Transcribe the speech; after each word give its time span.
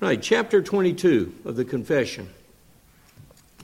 Right, 0.00 0.22
chapter 0.22 0.62
22 0.62 1.30
of 1.44 1.56
the 1.56 1.64
confession. 1.66 2.26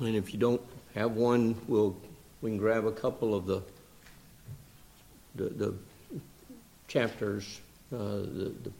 And 0.01 0.15
if 0.15 0.35
you 0.35 0.39
don't 0.39 0.61
have 0.95 1.13
one, 1.13 1.57
we'll, 1.67 1.97
we 2.43 2.51
can 2.51 2.59
grab 2.59 2.85
a 2.85 2.93
couple 2.93 3.35
of 3.35 3.47
the, 3.47 3.63
the, 5.35 5.45
the 5.45 5.75
chapters, 6.89 7.63
uh, 7.91 7.97
the, 7.97 8.53
the 8.65 8.73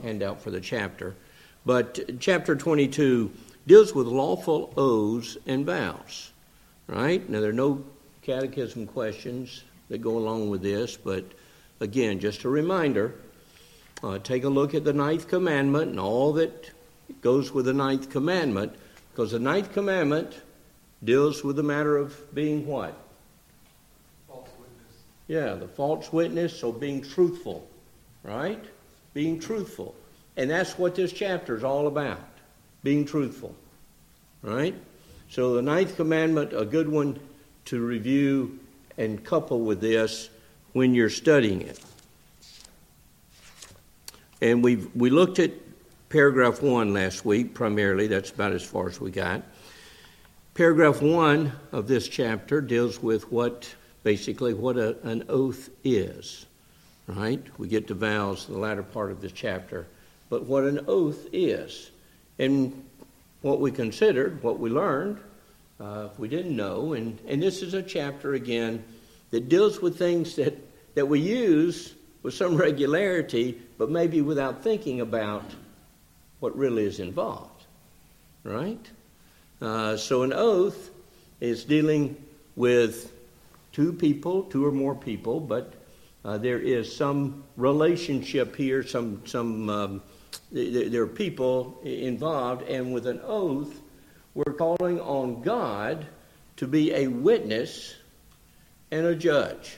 handout 0.00 0.40
for 0.40 0.52
the 0.52 0.60
chapter. 0.60 1.16
But 1.64 2.20
chapter 2.20 2.54
22 2.54 3.32
deals 3.66 3.92
with 3.92 4.06
lawful 4.06 4.72
oaths 4.76 5.36
and 5.44 5.66
vows. 5.66 6.30
Right? 6.86 7.28
Now, 7.28 7.40
there 7.40 7.50
are 7.50 7.52
no 7.52 7.82
catechism 8.22 8.86
questions 8.86 9.64
that 9.88 9.98
go 9.98 10.18
along 10.18 10.50
with 10.50 10.62
this, 10.62 10.96
but 10.96 11.24
again, 11.80 12.20
just 12.20 12.44
a 12.44 12.48
reminder 12.48 13.16
uh, 14.02 14.18
take 14.18 14.44
a 14.44 14.48
look 14.48 14.74
at 14.74 14.84
the 14.84 14.92
ninth 14.92 15.26
commandment 15.26 15.90
and 15.90 16.00
all 16.00 16.32
that 16.34 16.70
goes 17.20 17.52
with 17.52 17.66
the 17.66 17.72
ninth 17.72 18.10
commandment, 18.10 18.74
because 19.10 19.32
the 19.32 19.38
ninth 19.38 19.72
commandment 19.72 20.34
deals 21.04 21.44
with 21.44 21.56
the 21.56 21.62
matter 21.62 21.96
of 21.96 22.34
being 22.34 22.66
what? 22.66 22.96
False 24.28 24.48
witness. 24.58 25.02
Yeah, 25.28 25.54
the 25.54 25.68
false 25.68 26.12
witness, 26.12 26.58
so 26.58 26.72
being 26.72 27.02
truthful, 27.02 27.68
right? 28.22 28.64
Being 29.14 29.38
truthful. 29.38 29.94
And 30.36 30.50
that's 30.50 30.78
what 30.78 30.94
this 30.94 31.12
chapter 31.12 31.56
is 31.56 31.64
all 31.64 31.86
about 31.86 32.20
being 32.82 33.04
truthful, 33.04 33.54
right? 34.42 34.74
So 35.28 35.54
the 35.54 35.62
ninth 35.62 35.96
commandment, 35.96 36.52
a 36.52 36.64
good 36.64 36.88
one 36.88 37.18
to 37.64 37.84
review 37.84 38.60
and 38.96 39.24
couple 39.24 39.60
with 39.60 39.80
this 39.80 40.30
when 40.72 40.94
you're 40.94 41.10
studying 41.10 41.62
it. 41.62 41.80
And 44.40 44.62
we 44.62 44.76
we 44.94 45.10
looked 45.10 45.38
at 45.38 45.50
paragraph 46.08 46.62
one 46.62 46.92
last 46.92 47.24
week 47.24 47.54
primarily. 47.54 48.06
That's 48.06 48.30
about 48.30 48.52
as 48.52 48.62
far 48.62 48.88
as 48.88 49.00
we 49.00 49.10
got. 49.10 49.42
Paragraph 50.54 51.02
one 51.02 51.52
of 51.72 51.88
this 51.88 52.08
chapter 52.08 52.60
deals 52.60 53.02
with 53.02 53.30
what 53.32 53.74
basically 54.02 54.54
what 54.54 54.76
a, 54.76 54.96
an 55.02 55.24
oath 55.28 55.68
is, 55.82 56.46
right? 57.08 57.44
We 57.58 57.68
get 57.68 57.88
to 57.88 57.94
vows 57.94 58.46
in 58.46 58.54
the 58.54 58.60
latter 58.60 58.82
part 58.82 59.10
of 59.10 59.20
this 59.20 59.32
chapter, 59.32 59.86
but 60.30 60.44
what 60.44 60.64
an 60.64 60.84
oath 60.86 61.26
is. 61.32 61.90
And 62.38 62.84
what 63.42 63.60
we 63.60 63.70
considered, 63.70 64.42
what 64.42 64.58
we 64.60 64.70
learned, 64.70 65.18
uh, 65.80 66.08
we 66.18 66.28
didn't 66.28 66.56
know, 66.56 66.92
and, 66.92 67.18
and 67.26 67.42
this 67.42 67.62
is 67.62 67.74
a 67.74 67.82
chapter 67.82 68.34
again 68.34 68.82
that 69.30 69.48
deals 69.48 69.82
with 69.82 69.98
things 69.98 70.36
that, 70.36 70.56
that 70.94 71.06
we 71.06 71.20
use 71.20 71.94
with 72.22 72.32
some 72.32 72.56
regularity, 72.56 73.60
but 73.76 73.90
maybe 73.90 74.22
without 74.22 74.62
thinking 74.62 75.00
about 75.00 75.44
what 76.40 76.56
really 76.56 76.84
is 76.84 77.00
involved, 77.00 77.64
right? 78.44 78.84
Uh, 79.60 79.96
so 79.96 80.22
an 80.22 80.32
oath 80.32 80.90
is 81.40 81.64
dealing 81.64 82.16
with 82.54 83.12
two 83.72 83.92
people, 83.92 84.42
two 84.44 84.64
or 84.64 84.72
more 84.72 84.94
people, 84.94 85.40
but 85.40 85.72
uh, 86.24 86.38
there 86.38 86.58
is 86.58 86.94
some 86.94 87.44
relationship 87.56 88.56
here, 88.56 88.82
some 88.82 89.22
some 89.26 89.70
um, 89.70 90.02
there 90.52 91.02
are 91.02 91.06
people 91.06 91.78
involved, 91.84 92.68
and 92.68 92.92
with 92.92 93.06
an 93.06 93.20
oath, 93.24 93.80
we're 94.34 94.52
calling 94.52 95.00
on 95.00 95.42
God 95.42 96.06
to 96.56 96.66
be 96.66 96.92
a 96.92 97.06
witness 97.06 97.94
and 98.90 99.06
a 99.06 99.14
judge 99.14 99.76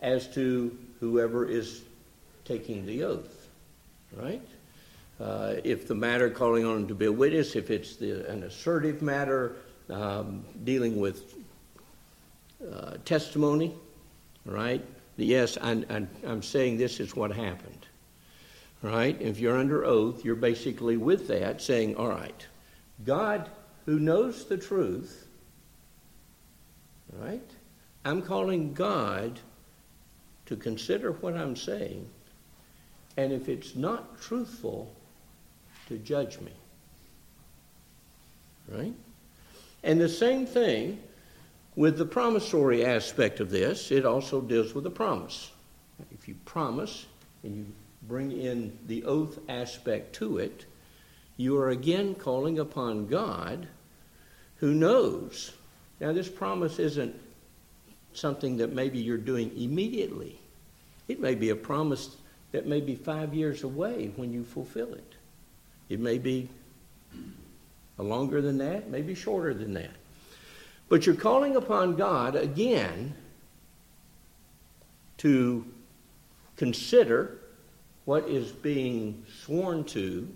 as 0.00 0.26
to 0.34 0.76
whoever 1.00 1.48
is 1.48 1.82
taking 2.44 2.86
the 2.86 3.04
oath, 3.04 3.48
right? 4.16 4.46
Uh, 5.22 5.54
if 5.62 5.86
the 5.86 5.94
matter 5.94 6.28
calling 6.28 6.64
on 6.64 6.78
him 6.78 6.88
to 6.88 6.94
be 6.96 7.06
a 7.06 7.12
witness, 7.12 7.54
if 7.54 7.70
it's 7.70 7.94
the, 7.94 8.28
an 8.28 8.42
assertive 8.42 9.02
matter 9.02 9.54
um, 9.88 10.44
dealing 10.64 10.98
with 10.98 11.34
uh, 12.72 12.96
testimony, 13.04 13.72
right? 14.44 14.84
Yes, 15.16 15.56
I'm, 15.60 15.86
I'm, 15.88 16.08
I'm 16.26 16.42
saying 16.42 16.78
this 16.78 16.98
is 16.98 17.14
what 17.14 17.30
happened, 17.30 17.86
right? 18.82 19.16
If 19.20 19.38
you're 19.38 19.58
under 19.58 19.84
oath, 19.84 20.24
you're 20.24 20.34
basically 20.34 20.96
with 20.96 21.28
that 21.28 21.62
saying, 21.62 21.94
all 21.94 22.08
right, 22.08 22.46
God 23.04 23.48
who 23.86 24.00
knows 24.00 24.46
the 24.46 24.56
truth, 24.56 25.28
right? 27.12 27.48
I'm 28.04 28.22
calling 28.22 28.72
God 28.72 29.38
to 30.46 30.56
consider 30.56 31.12
what 31.12 31.36
I'm 31.36 31.54
saying, 31.54 32.08
and 33.16 33.32
if 33.32 33.48
it's 33.48 33.76
not 33.76 34.20
truthful, 34.20 34.92
to 35.88 35.98
judge 35.98 36.40
me. 36.40 36.52
Right? 38.68 38.94
And 39.82 40.00
the 40.00 40.08
same 40.08 40.46
thing 40.46 41.00
with 41.74 41.98
the 41.98 42.04
promissory 42.04 42.84
aspect 42.84 43.40
of 43.40 43.50
this, 43.50 43.90
it 43.90 44.04
also 44.04 44.40
deals 44.40 44.74
with 44.74 44.86
a 44.86 44.90
promise. 44.90 45.50
If 46.12 46.28
you 46.28 46.34
promise 46.44 47.06
and 47.42 47.56
you 47.56 47.66
bring 48.02 48.32
in 48.32 48.76
the 48.86 49.04
oath 49.04 49.38
aspect 49.48 50.14
to 50.16 50.38
it, 50.38 50.66
you 51.36 51.58
are 51.58 51.70
again 51.70 52.14
calling 52.14 52.58
upon 52.58 53.06
God 53.06 53.66
who 54.56 54.74
knows. 54.74 55.52
Now, 56.00 56.12
this 56.12 56.28
promise 56.28 56.78
isn't 56.78 57.14
something 58.12 58.58
that 58.58 58.72
maybe 58.72 58.98
you're 58.98 59.16
doing 59.16 59.50
immediately, 59.56 60.38
it 61.08 61.20
may 61.20 61.34
be 61.34 61.50
a 61.50 61.56
promise 61.56 62.16
that 62.52 62.66
may 62.66 62.80
be 62.80 62.94
five 62.94 63.34
years 63.34 63.62
away 63.62 64.12
when 64.16 64.32
you 64.32 64.44
fulfill 64.44 64.92
it. 64.92 65.14
It 65.92 66.00
may 66.00 66.16
be 66.16 66.48
longer 67.98 68.40
than 68.40 68.56
that, 68.58 68.88
maybe 68.88 69.14
shorter 69.14 69.52
than 69.52 69.74
that. 69.74 69.90
But 70.88 71.04
you're 71.04 71.14
calling 71.14 71.54
upon 71.56 71.96
God 71.96 72.34
again 72.34 73.14
to 75.18 75.66
consider 76.56 77.40
what 78.06 78.26
is 78.26 78.52
being 78.52 79.22
sworn 79.42 79.84
to. 79.84 80.26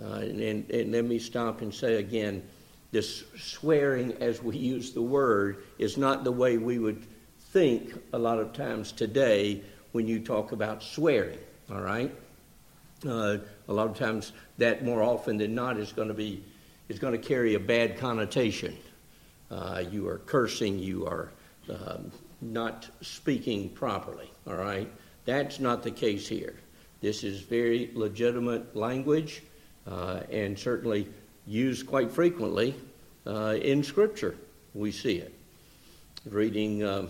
Uh, 0.00 0.12
and, 0.12 0.40
and, 0.40 0.70
and 0.70 0.92
let 0.92 1.04
me 1.04 1.18
stop 1.18 1.60
and 1.60 1.74
say 1.74 1.96
again 1.96 2.40
this 2.92 3.24
swearing, 3.36 4.12
as 4.20 4.40
we 4.44 4.56
use 4.56 4.92
the 4.92 5.02
word, 5.02 5.64
is 5.78 5.96
not 5.96 6.22
the 6.22 6.30
way 6.30 6.56
we 6.56 6.78
would 6.78 7.04
think 7.50 7.94
a 8.12 8.18
lot 8.18 8.38
of 8.38 8.52
times 8.52 8.92
today 8.92 9.60
when 9.90 10.06
you 10.06 10.20
talk 10.20 10.52
about 10.52 10.84
swearing, 10.84 11.38
all 11.68 11.80
right? 11.80 12.14
Uh, 13.06 13.38
a 13.68 13.72
lot 13.72 13.88
of 13.88 13.96
times, 13.96 14.32
that 14.58 14.84
more 14.84 15.02
often 15.02 15.36
than 15.36 15.54
not 15.54 15.78
is 15.78 15.92
going 15.92 16.08
to 16.08 16.14
be 16.14 16.42
is 16.88 16.98
going 16.98 17.12
to 17.12 17.28
carry 17.28 17.54
a 17.54 17.60
bad 17.60 17.98
connotation. 17.98 18.76
Uh, 19.50 19.82
you 19.90 20.06
are 20.06 20.18
cursing. 20.18 20.78
You 20.78 21.06
are 21.06 21.30
um, 21.68 22.12
not 22.40 22.88
speaking 23.00 23.68
properly. 23.70 24.30
All 24.46 24.54
right, 24.54 24.88
that's 25.24 25.58
not 25.58 25.82
the 25.82 25.90
case 25.90 26.28
here. 26.28 26.54
This 27.00 27.24
is 27.24 27.40
very 27.40 27.90
legitimate 27.94 28.74
language, 28.76 29.42
uh, 29.86 30.20
and 30.30 30.58
certainly 30.58 31.08
used 31.46 31.86
quite 31.86 32.10
frequently 32.10 32.74
uh, 33.26 33.56
in 33.60 33.82
Scripture. 33.82 34.36
We 34.74 34.92
see 34.92 35.16
it. 35.16 35.34
Reading, 36.30 36.84
um, 36.84 37.08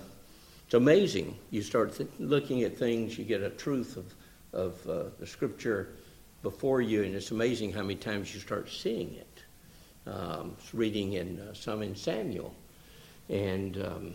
it's 0.65 0.75
amazing. 0.75 1.37
You 1.51 1.63
start 1.63 1.97
th- 1.97 2.09
looking 2.19 2.63
at 2.65 2.77
things, 2.77 3.19
you 3.19 3.25
get 3.25 3.43
a 3.43 3.51
truth 3.51 3.97
of 3.97 4.13
of 4.57 4.89
uh, 4.89 5.05
the 5.19 5.27
Scripture 5.27 5.91
before 6.47 6.81
you, 6.81 7.03
and 7.03 7.13
it's 7.13 7.33
amazing 7.33 7.73
how 7.73 7.83
many 7.83 7.97
times 7.97 8.33
you 8.33 8.39
start 8.39 8.71
seeing 8.71 9.13
it. 9.17 9.43
Um, 10.07 10.55
reading 10.73 11.15
in 11.15 11.41
uh, 11.41 11.55
some 11.55 11.83
in 11.83 11.97
Samuel, 11.97 12.55
and 13.29 13.85
um, 13.85 14.15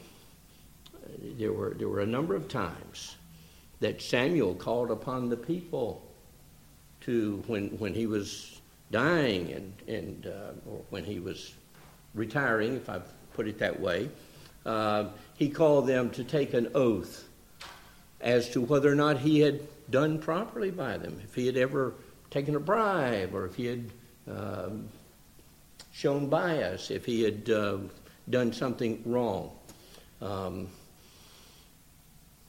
there 1.38 1.52
were 1.52 1.74
there 1.78 1.90
were 1.90 2.00
a 2.00 2.06
number 2.06 2.34
of 2.34 2.48
times 2.48 3.18
that 3.82 4.02
Samuel 4.02 4.56
called 4.56 4.92
upon 4.92 5.28
the 5.28 5.36
people 5.36 6.02
to 7.02 7.44
when 7.48 7.68
when 7.80 7.94
he 7.94 8.06
was 8.06 8.62
dying 8.92 9.52
and 9.52 9.74
and 9.90 10.28
uh, 10.28 10.72
or 10.72 10.82
when 10.90 11.04
he 11.04 11.20
was 11.20 11.54
retiring, 12.16 12.78
if 12.78 12.88
I 12.90 13.02
put 13.34 13.46
it 13.46 13.60
that 13.60 13.78
way, 13.78 14.10
uh, 14.66 15.08
he 15.36 15.50
called 15.50 15.86
them 15.86 16.10
to 16.12 16.24
take 16.24 16.54
an 16.54 16.70
oath 16.76 17.28
as 18.22 18.50
to 18.52 18.62
whether 18.62 18.90
or 18.90 18.96
not 18.96 19.18
he 19.18 19.42
had 19.42 19.60
done 19.92 20.18
properly 20.18 20.72
by 20.72 20.98
them, 20.98 21.20
if 21.26 21.36
he 21.36 21.46
had 21.46 21.58
ever 21.58 21.94
taken 22.32 22.56
a 22.56 22.60
bribe 22.60 23.36
or 23.36 23.46
if 23.46 23.56
he 23.56 23.66
had 23.66 23.92
um, 24.28 24.90
shown 25.92 26.28
bias, 26.28 26.90
if 26.90 27.06
he 27.06 27.22
had 27.22 27.50
uh, 27.50 27.78
done 28.30 28.52
something 28.52 29.02
wrong. 29.06 29.52
Um, 30.22 30.70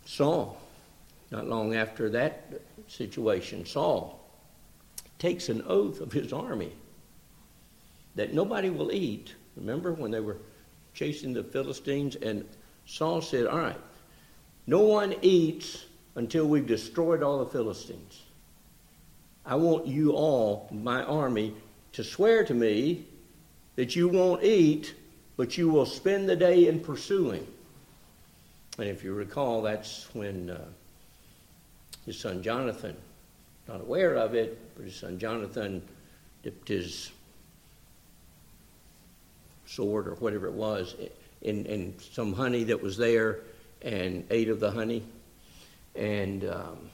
Saul, 0.07 0.59
not 1.31 1.47
long 1.47 1.75
after 1.75 2.09
that 2.11 2.61
situation, 2.87 3.67
Saul 3.67 4.21
takes 5.19 5.49
an 5.49 5.63
oath 5.67 6.01
of 6.01 6.13
his 6.13 6.33
army 6.33 6.73
that 8.15 8.35
nobody 8.35 8.71
will 8.71 8.93
eat. 8.93 9.35
Remember 9.57 9.93
when 9.93 10.11
they 10.11 10.21
were 10.21 10.39
chasing 10.95 11.33
the 11.33 11.45
Philistines? 11.45 12.17
And 12.17 12.47
Saul 12.87 13.23
said, 13.23 13.47
All 13.47 13.59
right, 13.59 13.81
no 14.67 14.81
one 14.81 15.15
eats 15.23 15.85
until 16.15 16.47
we've 16.47 16.67
destroyed 16.67 17.23
all 17.23 17.39
the 17.39 17.51
Philistines. 17.51 18.23
I 19.45 19.57
want 19.57 19.87
you 19.87 20.13
all, 20.13 20.69
my 20.71 21.03
army, 21.03 21.55
to 21.93 22.05
swear 22.05 22.45
to 22.45 22.55
me 22.55 23.05
that 23.77 23.97
you 23.97 24.09
won't 24.09 24.45
eat, 24.45 24.95
but 25.37 25.59
you 25.59 25.69
will 25.69 25.87
spend 25.87 26.29
the 26.29 26.37
day 26.37 26.69
in 26.69 26.81
pursuing. 26.81 27.47
And 28.79 28.89
if 28.89 29.03
you 29.03 29.13
recall, 29.15 29.63
that's 29.63 30.09
when 30.15 30.51
uh, 30.51 30.65
his 32.07 32.19
son 32.19 32.43
Jonathan, 32.43 32.97
not 33.69 33.81
aware 33.81 34.15
of 34.15 34.35
it, 34.35 34.59
but 34.77 34.85
his 34.85 34.97
son 34.97 35.19
Jonathan 35.19 35.83
dipped 36.43 36.69
his 36.69 37.11
sword 39.67 40.07
or 40.07 40.15
whatever 40.17 40.47
it 40.47 40.53
was 40.53 40.95
in, 41.43 41.65
in 41.67 41.95
some 41.99 42.33
honey 42.33 42.65
that 42.65 42.81
was 42.81 42.97
there 42.97 43.41
and 43.83 44.25
ate 44.31 44.49
of 44.49 44.61
the 44.61 44.71
honey. 44.71 45.03
And 45.95 46.45
um, 46.45 46.91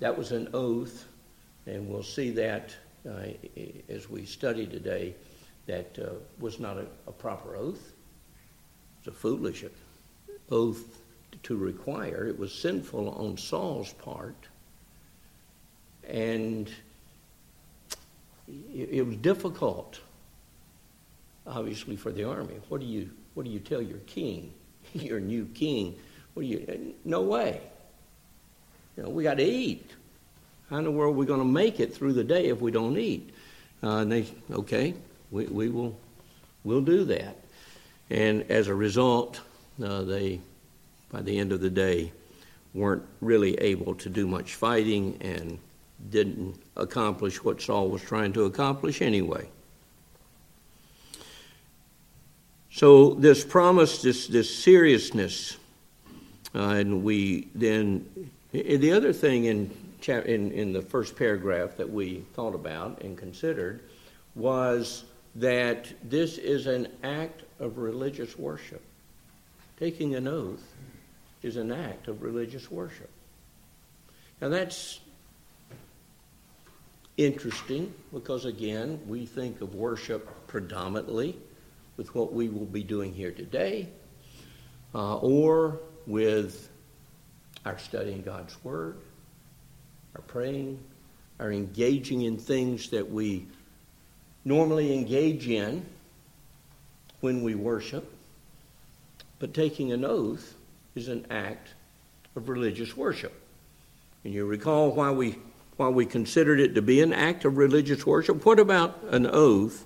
that 0.00 0.16
was 0.16 0.32
an 0.32 0.48
oath, 0.54 1.06
and 1.66 1.88
we'll 1.88 2.02
see 2.02 2.30
that 2.30 2.74
uh, 3.08 3.24
as 3.88 4.08
we 4.08 4.24
study 4.24 4.66
today, 4.66 5.14
that 5.66 5.98
uh, 5.98 6.14
was 6.38 6.60
not 6.60 6.76
a, 6.76 6.86
a 7.06 7.12
proper 7.12 7.56
oath. 7.56 7.92
It's 8.98 9.08
a 9.08 9.12
foolish 9.12 9.64
oath 10.50 11.00
to 11.42 11.56
require. 11.56 12.26
It 12.26 12.38
was 12.38 12.52
sinful 12.52 13.10
on 13.10 13.36
Saul's 13.36 13.92
part. 13.92 14.36
And 16.08 16.70
it, 18.48 18.88
it 18.90 19.06
was 19.06 19.16
difficult, 19.16 20.00
obviously, 21.46 21.96
for 21.96 22.12
the 22.12 22.24
army. 22.24 22.54
What 22.68 22.80
do 22.80 22.86
you, 22.86 23.10
what 23.34 23.44
do 23.44 23.50
you 23.50 23.60
tell 23.60 23.82
your 23.82 23.98
king, 24.00 24.52
your 24.94 25.20
new 25.20 25.46
king? 25.54 25.96
What 26.34 26.42
do 26.42 26.48
you, 26.48 26.94
no 27.04 27.22
way. 27.22 27.60
You 28.96 29.04
know, 29.04 29.08
we 29.10 29.22
got 29.22 29.38
to 29.38 29.44
eat. 29.44 29.90
How 30.70 30.78
in 30.78 30.84
the 30.84 30.90
world 30.90 31.14
are 31.14 31.18
we 31.18 31.26
going 31.26 31.40
to 31.40 31.44
make 31.44 31.78
it 31.80 31.94
through 31.94 32.14
the 32.14 32.24
day 32.24 32.46
if 32.46 32.60
we 32.60 32.70
don't 32.70 32.96
eat? 32.96 33.30
Uh, 33.82 33.98
and 33.98 34.10
they, 34.10 34.26
okay, 34.50 34.94
we, 35.30 35.44
we 35.46 35.68
will 35.68 35.96
we'll 36.64 36.80
do 36.80 37.04
that. 37.04 37.36
And 38.10 38.50
as 38.50 38.68
a 38.68 38.74
result, 38.74 39.40
uh, 39.82 40.02
they, 40.02 40.40
by 41.10 41.22
the 41.22 41.38
end 41.38 41.52
of 41.52 41.60
the 41.60 41.70
day, 41.70 42.12
weren't 42.72 43.04
really 43.20 43.54
able 43.56 43.94
to 43.94 44.08
do 44.08 44.26
much 44.26 44.54
fighting 44.54 45.16
and 45.20 45.58
didn't 46.10 46.56
accomplish 46.76 47.42
what 47.44 47.60
Saul 47.60 47.88
was 47.88 48.02
trying 48.02 48.32
to 48.32 48.44
accomplish 48.44 49.00
anyway. 49.00 49.48
So 52.70 53.14
this 53.14 53.44
promise, 53.44 54.02
this 54.02 54.26
this 54.26 54.52
seriousness, 54.52 55.56
uh, 56.54 56.70
and 56.70 57.04
we 57.04 57.46
then 57.54 58.30
the 58.50 58.90
other 58.90 59.12
thing 59.12 59.44
in 59.44 59.70
in, 60.08 60.52
in 60.52 60.72
the 60.72 60.82
first 60.82 61.16
paragraph 61.16 61.76
that 61.76 61.90
we 61.90 62.24
thought 62.34 62.54
about 62.54 63.02
and 63.02 63.16
considered 63.16 63.82
was 64.34 65.04
that 65.36 65.92
this 66.08 66.38
is 66.38 66.66
an 66.66 66.88
act 67.02 67.42
of 67.60 67.78
religious 67.78 68.38
worship. 68.38 68.82
Taking 69.78 70.14
an 70.14 70.28
oath 70.28 70.62
is 71.42 71.56
an 71.56 71.72
act 71.72 72.08
of 72.08 72.22
religious 72.22 72.70
worship. 72.70 73.10
Now 74.40 74.48
that's 74.48 75.00
interesting 77.16 77.92
because, 78.12 78.44
again, 78.44 79.00
we 79.06 79.26
think 79.26 79.60
of 79.60 79.74
worship 79.74 80.46
predominantly 80.46 81.36
with 81.96 82.14
what 82.14 82.32
we 82.32 82.48
will 82.48 82.66
be 82.66 82.82
doing 82.82 83.14
here 83.14 83.30
today 83.30 83.88
uh, 84.94 85.18
or 85.18 85.80
with 86.06 86.68
our 87.64 87.78
studying 87.78 88.22
God's 88.22 88.62
Word 88.64 88.98
our 90.14 90.22
praying, 90.22 90.78
are 91.40 91.50
engaging 91.50 92.22
in 92.22 92.36
things 92.36 92.90
that 92.90 93.10
we 93.10 93.46
normally 94.44 94.94
engage 94.94 95.48
in 95.48 95.84
when 97.20 97.42
we 97.42 97.54
worship. 97.54 98.10
But 99.38 99.54
taking 99.54 99.92
an 99.92 100.04
oath 100.04 100.54
is 100.94 101.08
an 101.08 101.26
act 101.30 101.74
of 102.36 102.48
religious 102.48 102.96
worship. 102.96 103.32
And 104.22 104.32
you 104.32 104.46
recall 104.46 104.92
why 104.92 105.10
we 105.10 105.38
why 105.76 105.88
we 105.88 106.06
considered 106.06 106.60
it 106.60 106.74
to 106.76 106.82
be 106.82 107.00
an 107.00 107.12
act 107.12 107.44
of 107.44 107.56
religious 107.56 108.06
worship. 108.06 108.46
What 108.46 108.60
about 108.60 109.02
an 109.10 109.26
oath 109.26 109.84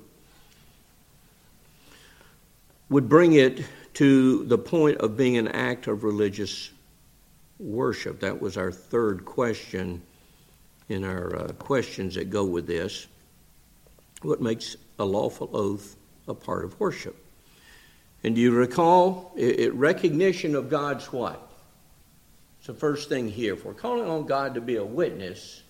would 2.91 3.09
bring 3.09 3.33
it 3.33 3.65
to 3.95 4.45
the 4.45 4.59
point 4.59 4.99
of 4.99 5.17
being 5.17 5.39
an 5.39 5.49
act 5.49 5.87
of 5.87 6.05
religious 6.05 6.71
worship? 7.59 8.21
That 8.21 8.39
was 8.39 8.59
our 8.59 8.71
third 8.71 9.25
question 9.25 10.03
in 10.89 11.05
our 11.05 11.37
uh, 11.37 11.49
questions 11.53 12.15
that 12.15 12.31
go 12.31 12.45
with 12.45 12.67
this. 12.67 13.07
What 14.23 14.41
makes 14.41 14.77
a 14.99 15.05
lawful 15.05 15.51
oath 15.53 15.97
a 16.27 16.35
part 16.35 16.65
of 16.65 16.79
worship? 16.81 17.17
And 18.25 18.35
do 18.35 18.41
you 18.41 18.51
recall 18.51 19.33
it, 19.37 19.61
it, 19.61 19.75
recognition 19.75 20.55
of 20.55 20.69
God's 20.71 21.13
what? 21.13 21.41
It's 22.59 22.67
the 22.67 22.75
first 22.75 23.09
thing 23.09 23.29
here. 23.29 23.55
If 23.55 23.65
we're 23.65 23.75
calling 23.75 24.09
on 24.09 24.27
God 24.27 24.55
to 24.55 24.61
be 24.61 24.77
a 24.77 24.85
witness, 24.85 25.63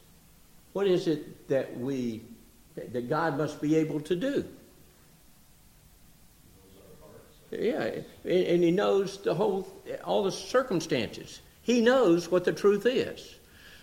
what 0.73 0.87
is 0.87 1.07
it 1.07 1.49
that 1.49 1.79
we 1.79 2.23
that 2.77 3.09
God 3.09 3.37
must 3.37 3.61
be 3.61 3.77
able 3.77 4.01
to 4.01 4.17
do? 4.17 4.45
Yeah, 7.51 7.91
and 8.25 8.63
he 8.63 8.71
knows 8.71 9.19
the 9.19 9.35
whole 9.35 9.69
all 10.05 10.23
the 10.23 10.33
circumstances. 10.33 11.41
He 11.63 11.81
knows 11.81 12.31
what 12.31 12.45
the 12.45 12.53
truth 12.53 12.87
is. 12.87 13.38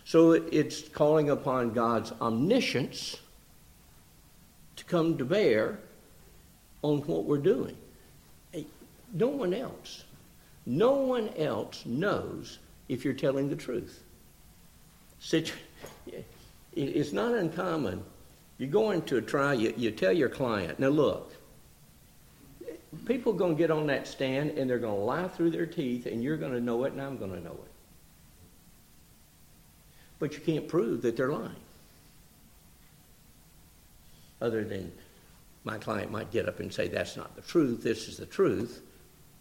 So 0.06 0.34
it's 0.34 0.88
calling 0.88 1.32
upon 1.32 1.74
God's 1.74 2.14
omniscience 2.22 3.20
to 4.76 4.86
come 4.86 5.18
to 5.18 5.26
bear 5.26 5.80
on 6.84 7.00
what 7.00 7.26
we're 7.26 7.40
doing. 7.40 7.76
No 9.14 9.28
one 9.28 9.54
else, 9.54 10.04
no 10.68 10.94
one 10.94 11.30
else 11.38 11.84
knows 11.86 12.60
if 12.88 13.04
you're 13.04 13.14
telling 13.16 13.50
the 13.50 13.56
truth. 13.56 14.04
It's 16.78 17.14
not 17.14 17.34
uncommon. 17.34 18.04
You 18.58 18.68
go 18.68 18.92
into 18.92 19.16
a 19.16 19.22
trial, 19.22 19.56
you, 19.56 19.74
you 19.78 19.92
tell 19.92 20.12
your 20.12 20.28
client, 20.28 20.78
now 20.78 20.90
look, 20.90 21.34
people 23.06 23.32
are 23.32 23.38
going 23.38 23.56
to 23.56 23.58
get 23.58 23.72
on 23.72 23.88
that 23.88 24.06
stand 24.10 24.52
and 24.52 24.70
they're 24.70 24.78
going 24.78 25.00
to 25.00 25.02
lie 25.02 25.30
through 25.30 25.52
their 25.52 25.66
teeth, 25.66 26.06
and 26.06 26.22
you're 26.22 26.36
going 26.36 26.52
to 26.52 26.60
know 26.60 26.84
it, 26.84 26.92
and 26.92 27.02
I'm 27.02 27.18
going 27.18 27.32
to 27.32 27.40
know 27.40 27.54
it 27.54 27.75
but 30.26 30.34
you 30.34 30.40
can't 30.40 30.68
prove 30.68 31.04
that 31.04 31.16
they're 31.16 31.32
lying. 31.32 31.52
Other 34.42 34.64
than 34.64 34.92
my 35.64 35.78
client 35.78 36.10
might 36.10 36.32
get 36.32 36.50
up 36.50 36.60
and 36.60 36.74
say, 36.74 36.88
that's 36.88 37.16
not 37.16 37.36
the 37.36 37.44
truth, 37.44 37.84
this 37.84 38.08
is 38.08 38.18
the 38.18 38.26
truth, 38.26 38.82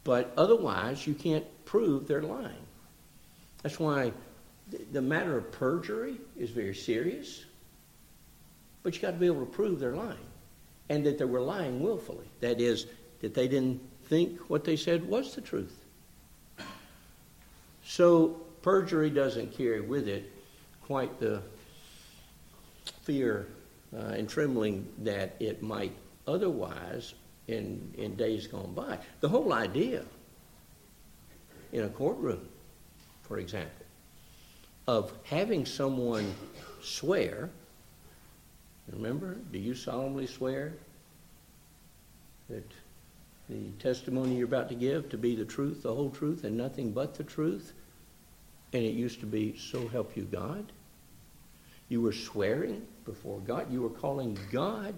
but 0.05 0.35
otherwise 0.37 1.07
you 1.07 1.15
can't 1.15 1.47
prove 1.65 2.07
they're 2.07 2.21
lying. 2.21 2.67
That's 3.63 3.81
why 3.81 4.13
the 4.93 5.01
matter 5.01 5.39
of 5.39 5.51
perjury 5.53 6.19
is 6.37 6.51
very 6.51 6.75
serious, 6.75 7.47
but 8.83 8.95
you 8.95 9.01
got 9.01 9.13
to 9.13 9.17
be 9.17 9.25
able 9.25 9.41
to 9.41 9.51
prove 9.51 9.81
they're 9.81 9.97
lying 9.97 10.19
and 10.91 11.07
that 11.07 11.17
they 11.17 11.25
were 11.25 11.41
lying 11.41 11.81
willfully. 11.83 12.29
That 12.41 12.61
is, 12.61 12.89
that 13.23 13.33
they 13.33 13.49
didn't 13.49 13.81
think 14.05 14.39
what 14.51 14.65
they 14.65 14.77
said 14.77 15.09
was 15.09 15.35
the 15.35 15.41
truth. 15.41 15.83
So 17.87 18.39
perjury 18.61 19.09
doesn't 19.09 19.57
carry 19.57 19.81
with 19.81 20.09
it 20.09 20.31
quite 20.87 21.19
the 21.19 21.43
fear 23.03 23.47
uh, 23.97 24.01
and 24.09 24.29
trembling 24.29 24.87
that 24.99 25.37
it 25.41 25.63
might 25.63 25.93
otherwise 26.27 27.15
in, 27.49 27.93
in 27.97 28.15
days 28.17 28.47
gone 28.47 28.73
by. 28.75 28.99
The 29.21 29.29
whole 29.29 29.53
idea 29.53 30.05
in 31.73 31.85
a 31.85 31.89
courtroom, 31.89 32.49
for 33.23 33.39
example, 33.39 33.87
of 34.87 35.13
having 35.25 35.65
someone 35.65 36.35
swear, 36.83 37.51
remember, 38.93 39.37
do 39.53 39.59
you 39.59 39.75
solemnly 39.75 40.27
swear 40.27 40.75
that 42.51 42.71
the 43.49 43.71
testimony 43.79 44.37
you're 44.37 44.47
about 44.47 44.69
to 44.69 44.75
give 44.75 45.09
to 45.11 45.19
be 45.19 45.35
the 45.35 45.45
truth, 45.45 45.83
the 45.83 45.95
whole 45.95 46.11
truth, 46.11 46.45
and 46.45 46.57
nothing 46.57 46.93
but 46.93 47.15
the 47.15 47.25
truth? 47.25 47.73
And 48.75 48.83
it 48.83 48.95
used 48.95 49.21
to 49.21 49.27
be, 49.27 49.57
so 49.57 49.89
help 49.89 50.17
you 50.17 50.25
God. 50.25 50.71
You 51.89 52.03
were 52.03 52.13
swearing 52.13 52.87
before 53.07 53.39
God. 53.41 53.73
You 53.73 53.81
were 53.81 53.89
calling 53.89 54.37
God 54.53 54.95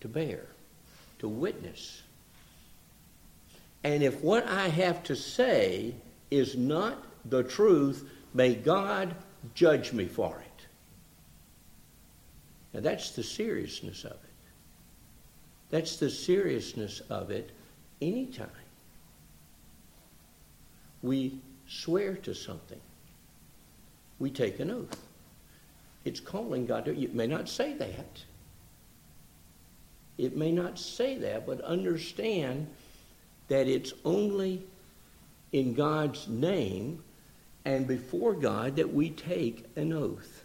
to 0.00 0.08
bear, 0.08 0.46
to 1.18 1.28
witness. 1.28 2.02
And 3.82 4.02
if 4.02 4.22
what 4.22 4.46
I 4.46 4.68
have 4.68 5.02
to 5.04 5.16
say 5.16 5.94
is 6.30 6.56
not 6.56 7.04
the 7.24 7.42
truth, 7.42 8.08
may 8.34 8.54
God 8.54 9.14
judge 9.54 9.92
me 9.92 10.04
for 10.06 10.38
it. 10.40 10.66
Now 12.74 12.80
that's 12.80 13.10
the 13.10 13.22
seriousness 13.24 14.04
of 14.04 14.12
it. 14.12 14.18
That's 15.70 15.96
the 15.96 16.10
seriousness 16.10 17.00
of 17.08 17.30
it 17.30 17.50
anytime 18.00 18.48
we 21.02 21.38
swear 21.66 22.14
to 22.16 22.34
something, 22.34 22.80
we 24.18 24.30
take 24.30 24.60
an 24.60 24.70
oath. 24.70 24.96
it's 26.04 26.20
calling 26.20 26.66
God 26.66 26.84
to. 26.86 27.00
It 27.00 27.14
may 27.14 27.26
not 27.26 27.48
say 27.48 27.74
that. 27.74 28.22
It 30.18 30.36
may 30.36 30.52
not 30.52 30.78
say 30.78 31.16
that, 31.18 31.46
but 31.46 31.60
understand 31.62 32.68
that 33.48 33.66
it's 33.66 33.92
only 34.04 34.62
in 35.52 35.74
God's 35.74 36.28
name 36.28 37.02
and 37.64 37.86
before 37.86 38.34
God 38.34 38.76
that 38.76 38.92
we 38.92 39.10
take 39.10 39.66
an 39.76 39.92
oath. 39.92 40.44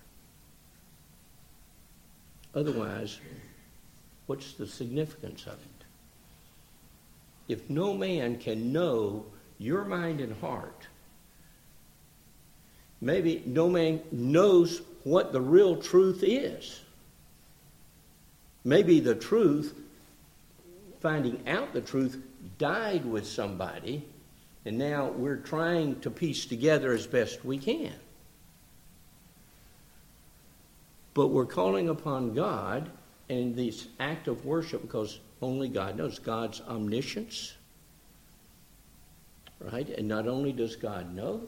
Otherwise, 2.53 3.19
what's 4.25 4.53
the 4.53 4.67
significance 4.67 5.45
of 5.45 5.53
it? 5.53 5.85
If 7.47 7.69
no 7.69 7.93
man 7.93 8.37
can 8.37 8.73
know 8.73 9.25
your 9.57 9.85
mind 9.85 10.21
and 10.21 10.35
heart, 10.41 10.87
maybe 13.01 13.43
no 13.45 13.69
man 13.69 14.01
knows 14.11 14.81
what 15.03 15.31
the 15.31 15.41
real 15.41 15.77
truth 15.77 16.23
is. 16.23 16.81
Maybe 18.63 18.99
the 18.99 19.15
truth, 19.15 19.73
finding 20.99 21.47
out 21.47 21.73
the 21.73 21.81
truth, 21.81 22.21
died 22.57 23.05
with 23.05 23.25
somebody, 23.25 24.03
and 24.65 24.77
now 24.77 25.07
we're 25.07 25.37
trying 25.37 25.99
to 26.01 26.09
piece 26.09 26.45
together 26.45 26.91
as 26.91 27.07
best 27.07 27.45
we 27.45 27.57
can. 27.57 27.93
But 31.13 31.27
we're 31.27 31.45
calling 31.45 31.89
upon 31.89 32.33
God 32.33 32.89
in 33.29 33.55
this 33.55 33.87
act 33.99 34.27
of 34.27 34.45
worship 34.45 34.81
because 34.81 35.19
only 35.41 35.69
God 35.69 35.97
knows 35.97 36.19
God's 36.19 36.61
omniscience. 36.61 37.53
Right? 39.59 39.89
And 39.89 40.07
not 40.07 40.27
only 40.27 40.51
does 40.51 40.75
God 40.75 41.15
know, 41.15 41.41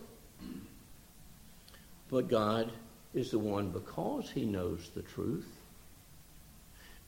but 2.09 2.27
God 2.27 2.71
is 3.13 3.31
the 3.31 3.39
one, 3.39 3.69
because 3.69 4.29
he 4.29 4.45
knows 4.45 4.91
the 4.93 5.01
truth, 5.01 5.47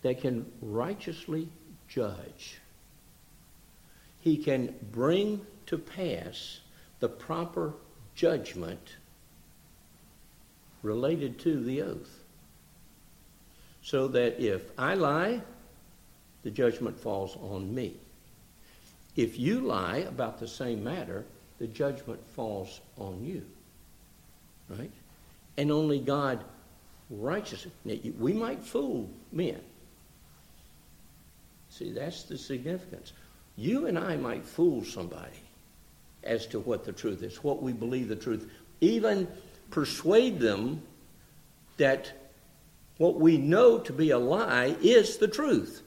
that 0.01 0.22
can 0.22 0.51
righteously 0.62 1.48
judge. 1.88 2.60
He 4.22 4.38
can 4.38 4.75
bring 4.91 5.46
to 5.67 5.77
pass 5.77 6.60
the 7.00 7.10
proper 7.10 7.74
judgment 8.15 8.96
related 10.84 11.39
to 11.39 11.63
the 11.63 11.81
oath. 11.81 12.20
So 13.84 14.08
that 14.10 14.39
if 14.39 14.72
I 14.77 14.93
lie, 14.93 15.41
the 16.43 16.51
judgment 16.51 17.00
falls 17.00 17.36
on 17.38 17.74
me. 17.74 17.96
If 19.15 19.38
you 19.38 19.60
lie 19.60 19.98
about 19.98 20.39
the 20.39 20.48
same 20.48 20.84
matter, 20.84 21.25
the 21.60 21.67
judgment 21.67 22.20
falls 22.36 22.79
on 22.98 23.24
you. 23.24 23.43
Right? 24.78 24.92
And 25.58 25.72
only 25.72 26.00
God 26.00 26.44
righteous. 27.10 27.68
We 27.86 28.34
might 28.34 28.63
fool 28.63 29.10
men. 29.32 29.60
See, 31.70 31.92
that's 31.92 32.24
the 32.24 32.38
significance. 32.38 33.13
You 33.58 33.88
and 33.88 34.00
I 34.00 34.16
might 34.16 34.46
fool 34.46 34.84
somebody 34.84 35.44
as 36.24 36.46
to 36.48 36.60
what 36.60 36.86
the 36.86 36.92
truth 36.92 37.22
is, 37.24 37.44
what 37.44 37.62
we 37.62 37.74
believe 37.74 38.08
the 38.08 38.16
truth, 38.16 38.50
even 38.80 39.28
persuade 39.72 40.40
them 40.40 40.82
that 41.78 42.12
what 42.98 43.20
we 43.20 43.38
know 43.38 43.80
to 43.80 43.92
be 43.92 44.12
a 44.12 44.20
lie 44.20 44.75
is 44.82 45.18
the 45.18 45.28
truth. 45.28 45.82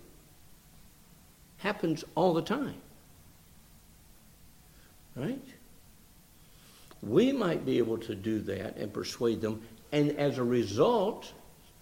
Happens 1.59 2.05
all 2.15 2.35
the 2.35 2.43
time. 2.43 2.81
Right? 5.17 5.45
We 7.07 7.33
might 7.33 7.67
be 7.67 7.79
able 7.79 7.99
to 7.99 8.15
do 8.15 8.41
that 8.41 8.77
and 8.77 8.93
persuade 8.93 9.41
them. 9.41 9.63
And 9.93 10.13
as 10.19 10.39
a 10.39 10.45
result, 10.45 11.33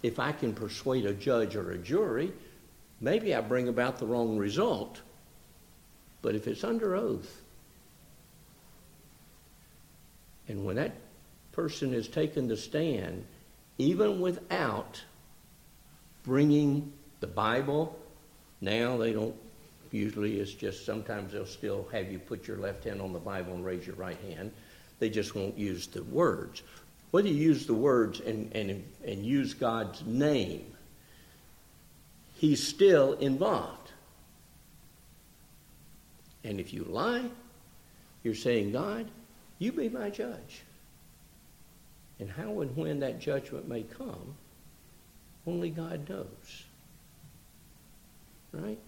if 0.01 0.19
I 0.19 0.31
can 0.31 0.53
persuade 0.53 1.05
a 1.05 1.13
judge 1.13 1.55
or 1.55 1.71
a 1.71 1.77
jury, 1.77 2.33
maybe 2.99 3.33
I 3.33 3.41
bring 3.41 3.69
about 3.69 3.99
the 3.99 4.05
wrong 4.05 4.37
result. 4.37 5.01
But 6.21 6.35
if 6.35 6.47
it's 6.47 6.63
under 6.63 6.95
oath, 6.95 7.41
and 10.47 10.65
when 10.65 10.75
that 10.75 10.93
person 11.53 11.93
is 11.93 12.07
taken 12.07 12.49
to 12.49 12.57
stand, 12.57 13.25
even 13.77 14.19
without 14.19 15.01
bringing 16.23 16.91
the 17.21 17.27
Bible, 17.27 17.97
now 18.61 18.97
they 18.97 19.13
don't 19.13 19.35
usually 19.91 20.39
it's 20.39 20.53
just 20.53 20.85
sometimes 20.85 21.31
they'll 21.31 21.45
still 21.45 21.87
have 21.91 22.11
you 22.11 22.17
put 22.17 22.47
your 22.47 22.57
left 22.57 22.83
hand 22.83 22.99
on 22.99 23.13
the 23.13 23.19
Bible 23.19 23.53
and 23.53 23.63
raise 23.63 23.85
your 23.85 23.95
right 23.95 24.17
hand. 24.27 24.51
They 25.03 25.09
just 25.09 25.35
won't 25.35 25.57
use 25.57 25.87
the 25.87 26.01
words. 26.01 26.63
Whether 27.11 27.27
you 27.27 27.35
use 27.35 27.65
the 27.65 27.73
words 27.73 28.21
and, 28.21 28.49
and, 28.55 28.81
and 29.05 29.25
use 29.25 29.53
God's 29.53 30.01
name, 30.05 30.65
He's 32.35 32.65
still 32.65 33.11
involved. 33.15 33.91
And 36.45 36.57
if 36.57 36.71
you 36.71 36.85
lie, 36.85 37.25
you're 38.23 38.33
saying, 38.33 38.71
God, 38.71 39.07
you 39.59 39.73
be 39.73 39.89
my 39.89 40.09
judge. 40.09 40.61
And 42.21 42.31
how 42.31 42.61
and 42.61 42.73
when 42.77 43.01
that 43.01 43.19
judgment 43.19 43.67
may 43.67 43.83
come, 43.83 44.35
only 45.45 45.69
God 45.69 46.07
knows. 46.09 46.63
Right? 48.53 48.79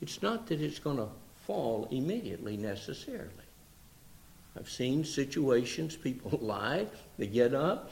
It's 0.00 0.20
not 0.20 0.48
that 0.48 0.60
it's 0.60 0.80
going 0.80 0.96
to 0.96 1.08
fall 1.46 1.86
immediately 1.92 2.56
necessarily. 2.56 3.47
I've 4.56 4.68
seen 4.68 5.04
situations, 5.04 5.96
people 5.96 6.38
lie, 6.42 6.86
they 7.18 7.26
get 7.26 7.54
up, 7.54 7.90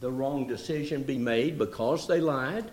the 0.00 0.10
wrong 0.10 0.46
decision 0.46 1.02
be 1.02 1.18
made 1.18 1.58
because 1.58 2.06
they 2.06 2.20
lied. 2.20 2.70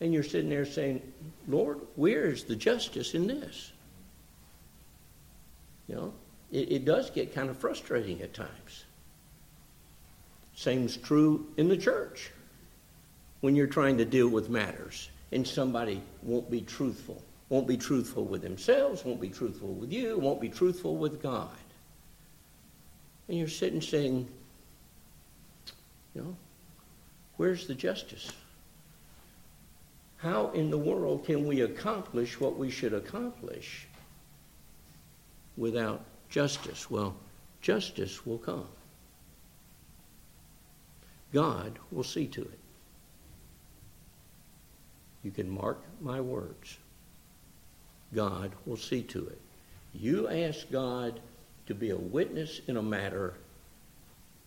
And 0.00 0.12
you're 0.12 0.22
sitting 0.22 0.50
there 0.50 0.66
saying, 0.66 1.00
Lord, 1.48 1.80
where 1.96 2.26
is 2.26 2.44
the 2.44 2.54
justice 2.54 3.14
in 3.14 3.26
this? 3.26 3.72
You 5.88 5.94
know, 5.96 6.14
it, 6.52 6.72
it 6.72 6.84
does 6.84 7.10
get 7.10 7.34
kind 7.34 7.48
of 7.48 7.56
frustrating 7.56 8.20
at 8.22 8.34
times. 8.34 8.84
Same's 10.54 10.96
true 10.96 11.46
in 11.56 11.68
the 11.68 11.76
church 11.76 12.30
when 13.40 13.54
you're 13.56 13.66
trying 13.66 13.98
to 13.98 14.04
deal 14.04 14.28
with 14.28 14.48
matters 14.48 15.10
and 15.32 15.46
somebody 15.46 16.02
won't 16.22 16.50
be 16.50 16.60
truthful. 16.60 17.22
Won't 17.48 17.68
be 17.68 17.76
truthful 17.76 18.24
with 18.24 18.42
themselves, 18.42 19.04
won't 19.04 19.20
be 19.20 19.28
truthful 19.28 19.72
with 19.72 19.92
you, 19.92 20.18
won't 20.18 20.40
be 20.40 20.48
truthful 20.48 20.96
with 20.96 21.22
God. 21.22 21.50
And 23.28 23.38
you're 23.38 23.48
sitting 23.48 23.80
saying, 23.80 24.28
you 26.14 26.22
know, 26.22 26.36
where's 27.36 27.66
the 27.66 27.74
justice? 27.74 28.32
How 30.18 30.48
in 30.50 30.70
the 30.70 30.78
world 30.78 31.24
can 31.24 31.46
we 31.46 31.60
accomplish 31.60 32.40
what 32.40 32.56
we 32.56 32.70
should 32.70 32.94
accomplish 32.94 33.86
without 35.56 36.04
justice? 36.28 36.90
Well, 36.90 37.14
justice 37.60 38.24
will 38.26 38.38
come. 38.38 38.66
God 41.32 41.78
will 41.92 42.04
see 42.04 42.26
to 42.28 42.42
it. 42.42 42.58
You 45.22 45.30
can 45.30 45.50
mark 45.50 45.82
my 46.00 46.20
words. 46.20 46.78
God 48.14 48.52
will 48.64 48.76
see 48.76 49.02
to 49.02 49.26
it. 49.26 49.40
You 49.92 50.28
ask 50.28 50.70
God 50.70 51.20
to 51.66 51.74
be 51.74 51.90
a 51.90 51.96
witness 51.96 52.60
in 52.66 52.76
a 52.76 52.82
matter 52.82 53.34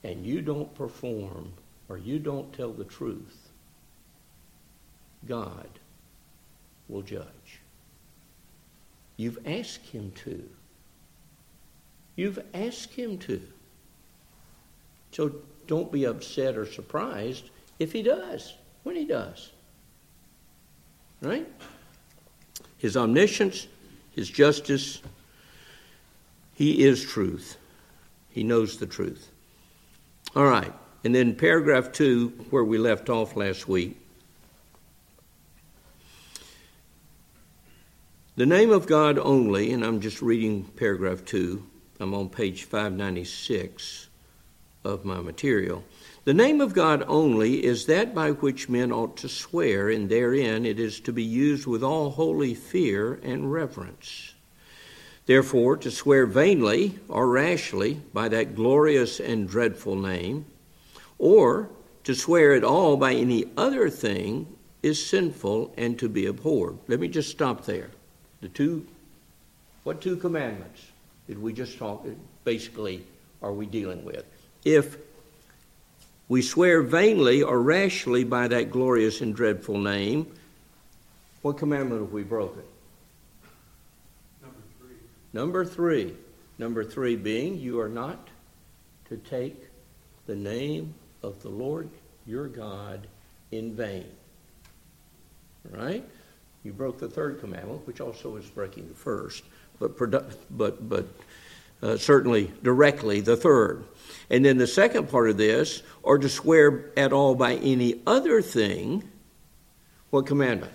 and 0.04 0.26
you 0.26 0.42
don't 0.42 0.74
perform 0.76 1.52
or 1.90 1.98
you 1.98 2.20
don't 2.20 2.54
tell 2.54 2.72
the 2.72 2.84
truth, 2.84 3.50
God 5.28 5.68
will 6.88 7.02
judge. 7.02 7.60
You've 9.18 9.40
asked 9.46 9.88
him 9.88 10.12
to. 10.24 10.48
You've 12.16 12.40
asked 12.54 12.94
him 12.94 13.18
to. 13.20 13.42
So 15.12 15.34
don't 15.68 15.92
be 15.92 16.06
upset 16.06 16.58
or 16.58 16.66
surprised 16.66 17.50
if 17.80 17.92
he 17.92 18.02
does, 18.02 18.54
when 18.84 18.96
he 18.96 19.06
does. 19.06 19.52
Right? 21.22 21.48
His 22.80 22.98
omniscience, 22.98 23.68
his 24.16 24.30
justice, 24.30 25.02
he 26.56 26.84
is 26.84 27.06
truth. 27.06 27.58
He 28.30 28.44
knows 28.44 28.78
the 28.78 28.88
truth. 28.88 29.30
All 30.36 30.46
right. 30.46 30.74
And 31.04 31.16
then 31.16 31.36
paragraph 31.36 31.92
two, 31.92 32.30
where 32.50 32.64
we 32.64 32.78
left 32.78 33.10
off 33.10 33.36
last 33.36 33.68
week. 33.68 33.98
The 38.36 38.46
name 38.46 38.72
of 38.72 38.88
God 38.88 39.20
only, 39.20 39.74
and 39.74 39.84
I'm 39.84 40.00
just 40.00 40.22
reading 40.22 40.64
paragraph 40.64 41.26
two, 41.26 41.66
I'm 42.00 42.14
on 42.14 42.30
page 42.30 42.64
596 42.64 44.08
of 44.86 45.04
my 45.04 45.20
material. 45.20 45.84
The 46.30 46.36
name 46.36 46.62
of 46.62 46.76
God 46.76 47.04
only 47.08 47.66
is 47.66 47.88
that 47.88 48.14
by 48.14 48.30
which 48.30 48.70
men 48.70 48.92
ought 48.92 49.18
to 49.18 49.28
swear, 49.28 49.90
and 49.90 50.08
therein 50.08 50.64
it 50.64 50.80
is 50.80 51.00
to 51.00 51.12
be 51.12 51.24
used 51.24 51.66
with 51.66 51.82
all 51.82 52.12
holy 52.12 52.54
fear 52.54 53.20
and 53.24 53.52
reverence. 53.52 54.36
Therefore, 55.26 55.76
to 55.78 55.90
swear 55.90 56.28
vainly 56.28 57.00
or 57.08 57.28
rashly 57.28 58.04
by 58.14 58.28
that 58.30 58.54
glorious 58.54 59.20
and 59.20 59.50
dreadful 59.50 59.96
name, 59.96 60.46
or 61.18 61.72
To 62.04 62.14
swear 62.14 62.54
at 62.54 62.64
all 62.64 62.96
by 62.96 63.16
any 63.16 63.46
other 63.58 63.90
thing 63.90 64.56
is 64.84 65.04
sinful 65.04 65.74
and 65.78 65.98
to 65.98 66.08
be 66.08 66.28
abhorred. 66.28 66.78
Let 66.88 67.00
me 67.00 67.08
just 67.08 67.32
stop 67.32 67.66
there. 67.66 67.90
The 68.42 68.50
two, 68.50 68.86
what 69.84 70.00
two 70.00 70.16
commandments 70.16 70.92
did 71.28 71.42
we 71.42 71.54
just 71.54 71.80
talk, 71.80 72.06
basically, 72.44 73.04
are 73.42 73.52
we 73.52 73.66
dealing 73.66 74.06
with? 74.06 74.26
If 74.64 75.09
we 76.30 76.44
swear 76.44 76.84
vainly 76.84 77.42
or 77.42 77.60
rashly 77.62 78.24
by 78.24 78.48
that 78.48 78.72
glorious 78.72 79.20
and 79.20 79.36
dreadful 79.36 79.80
name, 79.80 80.32
what 81.42 81.58
commandment 81.58 82.02
have 82.02 82.12
we 82.12 82.24
broken? 82.24 82.62
Number 84.42 84.62
three. 84.80 84.96
Number 85.34 85.66
three. 85.66 86.16
Number 86.60 86.84
three 86.84 87.16
being, 87.16 87.58
you 87.58 87.80
are 87.80 87.90
not 87.90 88.28
to 89.10 89.18
take 89.18 89.56
the 90.28 90.36
name 90.36 90.94
of 91.24 91.42
the 91.42 91.50
Lord 91.50 91.90
your 92.28 92.48
God 92.48 93.08
in 93.52 93.74
vain. 93.74 94.06
Right? 95.72 96.08
You 96.64 96.74
broke 96.74 97.00
the 97.00 97.08
third 97.08 97.40
commandment, 97.40 97.88
which 97.88 98.02
also 98.02 98.36
is 98.36 98.46
breaking 98.46 98.88
the 98.88 98.94
first, 98.94 99.44
but, 99.80 99.98
but, 100.52 100.90
but 100.90 101.08
uh, 101.82 101.98
certainly 101.98 102.52
directly 102.62 103.22
the 103.22 103.38
third. 103.38 103.84
And 104.30 104.46
then 104.46 104.58
the 104.58 104.68
second 104.68 105.10
part 105.10 105.30
of 105.30 105.38
this, 105.38 105.82
or 106.04 106.18
to 106.18 106.30
swear 106.30 106.92
at 106.96 107.12
all 107.14 107.36
by 107.36 107.56
any 107.56 108.02
other 108.06 108.42
thing, 108.42 109.04
what 110.12 110.26
commandment? 110.26 110.72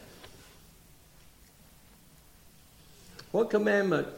What 3.30 3.50
commandment 3.50 4.08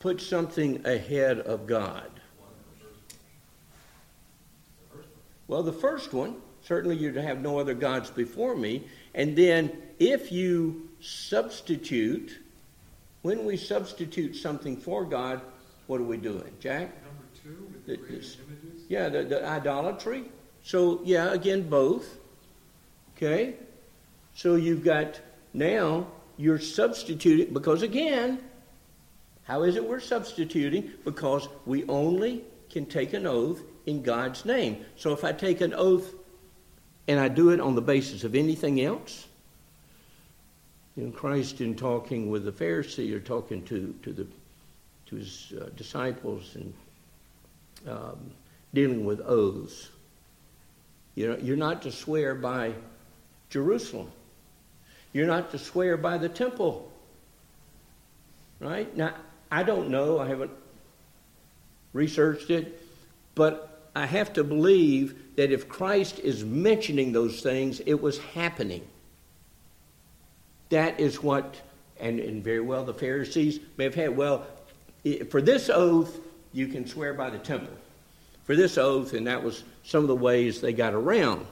puts 0.00 0.26
something 0.26 0.86
ahead 0.86 1.38
of 1.40 1.66
God? 1.66 2.10
Well, 5.48 5.62
the 5.62 5.72
first 5.72 6.12
one, 6.14 6.36
certainly 6.62 6.96
you're 6.96 7.12
to 7.12 7.22
have 7.22 7.40
no 7.42 7.58
other 7.58 7.74
gods 7.74 8.10
before 8.10 8.56
me. 8.56 8.84
And 9.14 9.36
then 9.36 9.70
if 9.98 10.32
you 10.32 10.88
substitute, 11.00 12.38
when 13.22 13.44
we 13.44 13.56
substitute 13.56 14.36
something 14.36 14.76
for 14.76 15.04
God, 15.04 15.42
what 15.86 16.00
are 16.00 16.04
we 16.04 16.16
doing, 16.16 16.50
Jack? 16.60 16.90
Number 17.04 17.24
two, 17.42 17.68
with 17.70 17.86
the 17.86 17.94
images? 17.94 18.38
Yeah, 18.94 19.08
the, 19.08 19.24
the 19.24 19.44
idolatry. 19.44 20.22
So, 20.62 21.00
yeah, 21.02 21.32
again, 21.32 21.68
both. 21.68 22.16
Okay? 23.16 23.56
So 24.36 24.54
you've 24.54 24.84
got 24.84 25.18
now 25.52 26.06
you're 26.36 26.60
substituting, 26.60 27.52
because 27.52 27.82
again, 27.82 28.38
how 29.42 29.64
is 29.64 29.74
it 29.74 29.84
we're 29.84 29.98
substituting? 29.98 30.92
Because 31.04 31.48
we 31.66 31.84
only 31.88 32.44
can 32.70 32.86
take 32.86 33.14
an 33.14 33.26
oath 33.26 33.62
in 33.86 34.04
God's 34.04 34.44
name. 34.44 34.84
So 34.94 35.12
if 35.12 35.24
I 35.24 35.32
take 35.32 35.60
an 35.60 35.74
oath 35.74 36.14
and 37.08 37.18
I 37.18 37.26
do 37.26 37.50
it 37.50 37.58
on 37.58 37.74
the 37.74 37.82
basis 37.82 38.22
of 38.22 38.36
anything 38.36 38.80
else, 38.80 39.26
you 40.96 41.06
know, 41.06 41.10
Christ 41.10 41.60
in 41.60 41.74
talking 41.74 42.30
with 42.30 42.44
the 42.44 42.52
Pharisee 42.52 43.12
or 43.12 43.18
talking 43.18 43.64
to, 43.64 43.92
to, 44.04 44.12
the, 44.12 44.26
to 45.06 45.16
his 45.16 45.52
uh, 45.60 45.70
disciples 45.74 46.54
and 46.54 46.72
um, 47.88 48.30
dealing 48.74 49.04
with 49.04 49.20
oaths, 49.20 49.88
you 51.14 51.28
know, 51.28 51.38
you're 51.40 51.56
not 51.56 51.82
to 51.82 51.92
swear 51.92 52.34
by 52.34 52.74
Jerusalem. 53.48 54.10
You're 55.12 55.28
not 55.28 55.52
to 55.52 55.58
swear 55.58 55.96
by 55.96 56.18
the 56.18 56.28
temple. 56.28 56.90
Right? 58.58 58.94
Now, 58.96 59.14
I 59.50 59.62
don't 59.62 59.88
know, 59.90 60.18
I 60.18 60.26
haven't 60.26 60.50
researched 61.92 62.50
it, 62.50 62.82
but 63.34 63.90
I 63.94 64.06
have 64.06 64.32
to 64.32 64.44
believe 64.44 65.36
that 65.36 65.52
if 65.52 65.68
Christ 65.68 66.18
is 66.18 66.44
mentioning 66.44 67.12
those 67.12 67.40
things, 67.40 67.80
it 67.80 68.00
was 68.00 68.18
happening. 68.18 68.84
That 70.70 70.98
is 70.98 71.22
what, 71.22 71.60
and, 72.00 72.18
and 72.18 72.42
very 72.42 72.60
well 72.60 72.84
the 72.84 72.94
Pharisees 72.94 73.60
may 73.76 73.84
have 73.84 73.94
had, 73.94 74.16
well, 74.16 74.46
for 75.30 75.40
this 75.40 75.70
oath, 75.70 76.18
you 76.52 76.66
can 76.66 76.86
swear 76.86 77.14
by 77.14 77.30
the 77.30 77.38
temple. 77.38 77.74
For 78.44 78.54
this 78.54 78.76
oath, 78.76 79.14
and 79.14 79.26
that 79.26 79.42
was 79.42 79.64
some 79.84 80.02
of 80.02 80.08
the 80.08 80.14
ways 80.14 80.60
they 80.60 80.72
got 80.72 80.94
around 80.94 81.46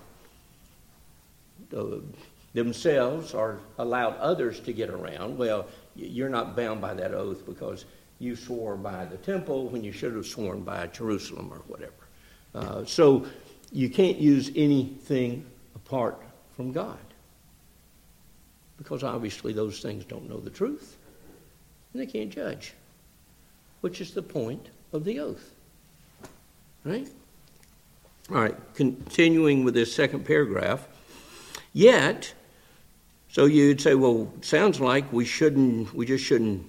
themselves 2.52 3.32
or 3.32 3.60
allowed 3.78 4.16
others 4.18 4.60
to 4.60 4.72
get 4.72 4.90
around. 4.90 5.38
Well, 5.38 5.66
you're 5.96 6.28
not 6.28 6.54
bound 6.54 6.80
by 6.80 6.94
that 6.94 7.14
oath 7.14 7.46
because 7.46 7.86
you 8.18 8.36
swore 8.36 8.76
by 8.76 9.04
the 9.06 9.16
temple 9.16 9.68
when 9.68 9.82
you 9.82 9.90
should 9.90 10.14
have 10.14 10.26
sworn 10.26 10.62
by 10.62 10.86
Jerusalem 10.88 11.50
or 11.52 11.62
whatever. 11.66 11.92
Uh, 12.54 12.84
so 12.84 13.26
you 13.72 13.88
can't 13.88 14.18
use 14.18 14.50
anything 14.54 15.46
apart 15.74 16.20
from 16.54 16.72
God 16.72 16.98
because 18.76 19.02
obviously 19.02 19.52
those 19.52 19.80
things 19.80 20.04
don't 20.04 20.28
know 20.28 20.38
the 20.38 20.50
truth 20.50 20.96
and 21.92 22.02
they 22.02 22.06
can't 22.06 22.30
judge, 22.30 22.74
which 23.80 24.00
is 24.00 24.12
the 24.12 24.22
point 24.22 24.68
of 24.92 25.04
the 25.04 25.18
oath. 25.20 25.51
Right? 26.84 27.08
All 28.30 28.40
right, 28.40 28.56
continuing 28.74 29.64
with 29.64 29.74
this 29.74 29.94
second 29.94 30.24
paragraph. 30.24 30.86
Yet, 31.72 32.34
so 33.28 33.46
you'd 33.46 33.80
say, 33.80 33.94
well, 33.94 34.32
sounds 34.40 34.80
like 34.80 35.12
we 35.12 35.24
shouldn't, 35.24 35.94
we 35.94 36.06
just 36.06 36.24
shouldn't 36.24 36.66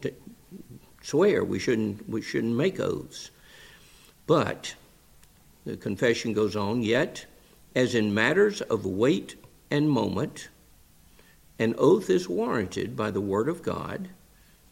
t- 0.00 0.12
swear. 1.02 1.44
We 1.44 1.58
shouldn't, 1.58 2.08
we 2.08 2.22
shouldn't 2.22 2.56
make 2.56 2.80
oaths. 2.80 3.30
But 4.26 4.74
the 5.64 5.76
confession 5.76 6.32
goes 6.32 6.56
on. 6.56 6.82
Yet, 6.82 7.26
as 7.74 7.94
in 7.94 8.14
matters 8.14 8.60
of 8.62 8.84
weight 8.84 9.36
and 9.70 9.90
moment, 9.90 10.48
an 11.58 11.74
oath 11.78 12.10
is 12.10 12.28
warranted 12.28 12.96
by 12.96 13.10
the 13.10 13.20
Word 13.20 13.48
of 13.48 13.62
God 13.62 14.08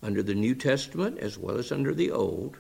under 0.03 0.23
the 0.23 0.35
New 0.35 0.55
Testament 0.55 1.19
as 1.19 1.39
well 1.39 1.59
as 1.59 1.73
under 1.73 1.95
the 1.95 2.11
Old. 2.11 2.57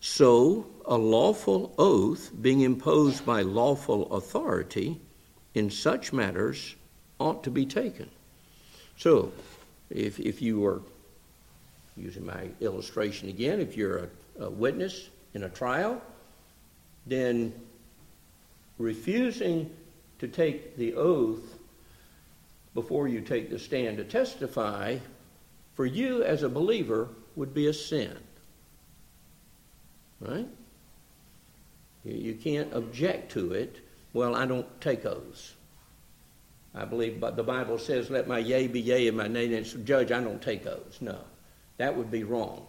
So, 0.00 0.66
a 0.86 0.96
lawful 0.96 1.74
oath 1.76 2.30
being 2.40 2.62
imposed 2.62 3.26
by 3.26 3.42
lawful 3.42 4.12
authority 4.14 4.98
in 5.54 5.70
such 5.70 6.12
matters 6.12 6.74
ought 7.18 7.44
to 7.44 7.50
be 7.50 7.66
taken. 7.66 8.08
So, 8.96 9.32
if, 9.90 10.18
if 10.18 10.40
you 10.40 10.60
were, 10.60 10.80
using 11.96 12.24
my 12.24 12.48
illustration 12.60 13.28
again, 13.28 13.60
if 13.60 13.76
you're 13.76 13.98
a, 13.98 14.08
a 14.44 14.50
witness 14.50 15.10
in 15.34 15.42
a 15.42 15.48
trial, 15.50 16.00
then 17.06 17.52
refusing 18.78 19.70
to 20.18 20.28
take 20.28 20.76
the 20.76 20.94
oath 20.94 21.58
before 22.74 23.08
you 23.08 23.20
take 23.20 23.50
the 23.50 23.58
stand 23.58 23.98
to 23.98 24.04
testify, 24.04 24.96
for 25.74 25.84
you 25.84 26.22
as 26.22 26.42
a 26.42 26.48
believer, 26.48 27.08
would 27.36 27.52
be 27.52 27.66
a 27.66 27.74
sin. 27.74 28.16
Right? 30.20 30.48
You, 32.04 32.14
you 32.14 32.34
can't 32.34 32.72
object 32.74 33.32
to 33.32 33.52
it. 33.52 33.76
Well, 34.12 34.34
I 34.34 34.46
don't 34.46 34.80
take 34.80 35.06
oaths. 35.06 35.54
I 36.74 36.84
believe 36.84 37.18
but 37.18 37.36
the 37.36 37.42
Bible 37.42 37.78
says, 37.78 38.10
let 38.10 38.28
my 38.28 38.38
yea 38.38 38.66
be 38.68 38.80
yea 38.80 39.08
and 39.08 39.16
my 39.16 39.26
nay 39.26 39.48
nay. 39.48 39.64
So, 39.64 39.78
judge, 39.78 40.12
I 40.12 40.20
don't 40.22 40.40
take 40.40 40.66
oaths. 40.66 41.00
No, 41.02 41.18
that 41.78 41.96
would 41.96 42.10
be 42.10 42.24
wrong. 42.24 42.66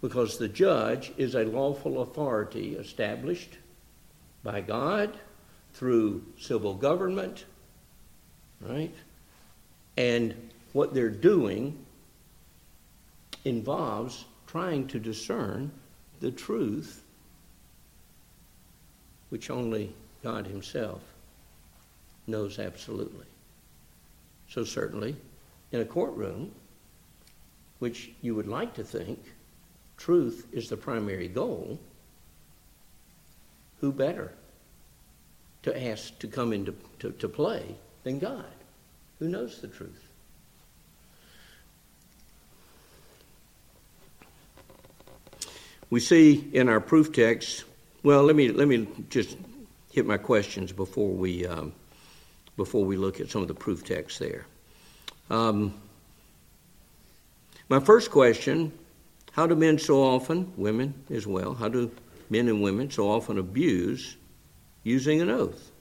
Because 0.00 0.38
the 0.38 0.48
judge 0.48 1.12
is 1.16 1.34
a 1.34 1.44
lawful 1.44 2.02
authority 2.02 2.76
established 2.76 3.58
by 4.42 4.60
God 4.60 5.16
through 5.72 6.24
civil 6.38 6.74
government, 6.74 7.44
right? 8.60 8.94
And 9.96 10.50
what 10.72 10.92
they're 10.94 11.08
doing 11.08 11.78
involves 13.44 14.24
trying 14.46 14.86
to 14.88 14.98
discern 14.98 15.70
the 16.20 16.30
truth, 16.30 17.02
which 19.30 19.50
only 19.50 19.94
God 20.22 20.46
Himself 20.46 21.00
knows 22.26 22.58
absolutely. 22.58 23.26
So, 24.48 24.64
certainly, 24.64 25.16
in 25.72 25.80
a 25.80 25.84
courtroom, 25.84 26.52
which 27.78 28.10
you 28.22 28.34
would 28.34 28.46
like 28.46 28.74
to 28.74 28.84
think 28.84 29.18
truth 29.96 30.46
is 30.52 30.68
the 30.68 30.76
primary 30.76 31.28
goal, 31.28 31.78
who 33.80 33.92
better 33.92 34.32
to 35.62 35.88
ask 35.88 36.18
to 36.18 36.26
come 36.28 36.52
into 36.52 36.74
to, 36.98 37.10
to 37.12 37.28
play 37.28 37.74
than 38.02 38.18
God, 38.18 38.44
who 39.18 39.28
knows 39.28 39.60
the 39.60 39.68
truth? 39.68 40.08
We 45.90 46.00
see 46.00 46.48
in 46.52 46.68
our 46.68 46.80
proof 46.80 47.12
text. 47.12 47.64
Well, 48.02 48.24
let 48.24 48.36
me 48.36 48.48
let 48.48 48.68
me 48.68 48.88
just 49.10 49.36
hit 49.92 50.06
my 50.06 50.16
questions 50.16 50.72
before 50.72 51.10
we 51.10 51.46
um, 51.46 51.72
before 52.56 52.84
we 52.84 52.96
look 52.96 53.20
at 53.20 53.30
some 53.30 53.42
of 53.42 53.48
the 53.48 53.54
proof 53.54 53.84
texts 53.84 54.18
there. 54.18 54.46
Um, 55.30 55.74
my 57.68 57.80
first 57.80 58.10
question 58.10 58.72
how 59.32 59.48
do 59.48 59.56
men 59.56 59.78
so 59.78 60.00
often, 60.00 60.52
women 60.56 60.94
as 61.10 61.26
well, 61.26 61.54
how 61.54 61.68
do 61.68 61.90
men 62.30 62.46
and 62.48 62.62
women 62.62 62.88
so 62.88 63.10
often 63.10 63.36
abuse 63.36 64.16
using 64.84 65.20
an 65.20 65.28
oath. 65.28 65.72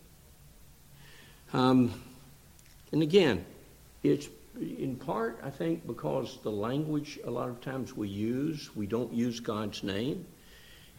Um, 1.53 2.01
and 2.91 3.03
again, 3.03 3.45
it's 4.01 4.27
in 4.59 4.95
part, 4.95 5.39
I 5.43 5.49
think, 5.49 5.87
because 5.87 6.39
the 6.43 6.51
language 6.51 7.19
a 7.25 7.31
lot 7.31 7.49
of 7.49 7.61
times 7.61 7.95
we 7.95 8.07
use, 8.07 8.75
we 8.75 8.85
don't 8.85 9.11
use 9.11 9.39
God's 9.39 9.83
name. 9.83 10.25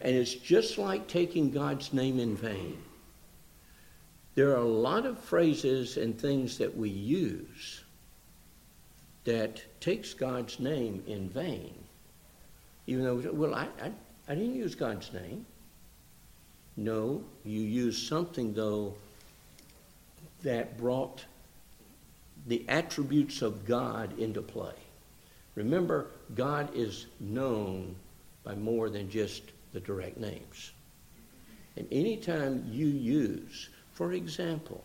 And 0.01 0.15
it's 0.15 0.33
just 0.33 0.77
like 0.77 1.07
taking 1.07 1.51
God's 1.51 1.93
name 1.93 2.19
in 2.19 2.35
vain. 2.35 2.77
There 4.35 4.51
are 4.51 4.57
a 4.57 4.65
lot 4.65 5.05
of 5.05 5.17
phrases 5.17 5.95
and 5.95 6.19
things 6.19 6.57
that 6.57 6.75
we 6.75 6.89
use 6.89 7.83
that 9.23 9.63
takes 9.79 10.13
God's 10.13 10.59
name 10.59 11.01
in 11.07 11.29
vain. 11.29 11.73
Even 12.87 13.05
though, 13.05 13.31
well, 13.31 13.55
I, 13.55 13.67
I, 13.81 13.91
I 14.27 14.35
didn't 14.35 14.55
use 14.55 14.75
God's 14.75 15.11
name. 15.13 15.45
No, 16.77 17.23
you 17.45 17.61
used 17.61 18.07
something, 18.07 18.53
though, 18.53 18.93
that 20.43 20.77
brought 20.77 21.23
the 22.45 22.63
attributes 22.67 23.41
of 23.41 23.65
God 23.65 24.17
into 24.19 24.41
play. 24.41 24.73
Remember, 25.55 26.07
God 26.35 26.69
is 26.75 27.07
known 27.19 27.95
by 28.43 28.55
more 28.55 28.89
than 28.89 29.09
just 29.09 29.43
the 29.73 29.79
direct 29.79 30.17
names. 30.17 30.71
And 31.77 31.87
anytime 31.91 32.65
you 32.71 32.87
use, 32.87 33.69
for 33.93 34.13
example, 34.13 34.83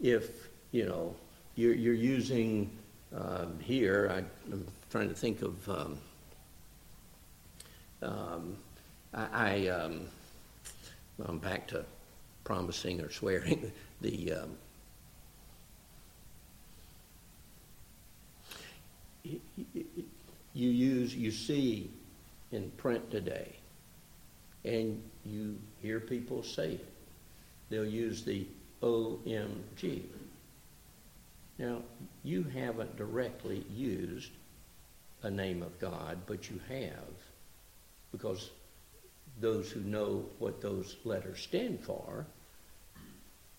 if, 0.00 0.48
you 0.72 0.86
know, 0.86 1.14
you're, 1.56 1.74
you're 1.74 1.94
using 1.94 2.70
um, 3.14 3.58
here, 3.60 4.10
I, 4.12 4.52
am 4.52 4.66
trying 4.90 5.08
to 5.08 5.14
think 5.14 5.42
of, 5.42 5.68
um, 5.68 5.98
um, 8.02 8.56
I, 9.12 9.28
I 9.32 9.68
um, 9.68 10.00
I'm 11.26 11.38
back 11.38 11.66
to 11.68 11.84
promising 12.44 13.00
or 13.00 13.10
swearing 13.10 13.72
the 14.00 14.32
you 19.24 19.40
use, 20.54 21.14
you 21.14 21.30
see 21.30 21.90
in 22.52 22.70
print 22.76 23.10
today, 23.10 23.54
and 24.64 25.02
you 25.24 25.56
hear 25.82 26.00
people 26.00 26.42
say 26.42 26.72
it. 26.72 26.86
They'll 27.68 27.84
use 27.84 28.24
the 28.24 28.46
OMG. 28.82 30.02
Now, 31.58 31.82
you 32.24 32.42
haven't 32.42 32.96
directly 32.96 33.64
used 33.70 34.30
a 35.22 35.30
name 35.30 35.62
of 35.62 35.78
God, 35.78 36.18
but 36.26 36.50
you 36.50 36.58
have, 36.68 37.14
because 38.12 38.50
those 39.40 39.70
who 39.70 39.80
know 39.80 40.24
what 40.38 40.60
those 40.60 40.96
letters 41.04 41.40
stand 41.40 41.80
for, 41.80 42.26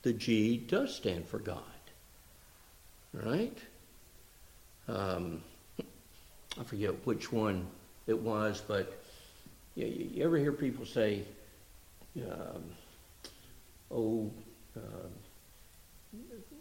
the 0.02 0.14
G 0.14 0.58
does 0.58 0.96
stand 0.96 1.28
for 1.28 1.40
God. 1.40 1.62
Right? 3.14 3.58
Um, 4.88 5.44
I 6.60 6.64
forget 6.64 7.06
which 7.06 7.32
one 7.32 7.68
it 8.08 8.18
was, 8.18 8.62
but 8.68 9.02
you, 9.76 9.86
you 9.86 10.24
ever 10.24 10.38
hear 10.38 10.52
people 10.52 10.86
say, 10.86 11.24
um, 12.18 12.64
"Oh, 13.90 14.32
uh, 14.76 15.08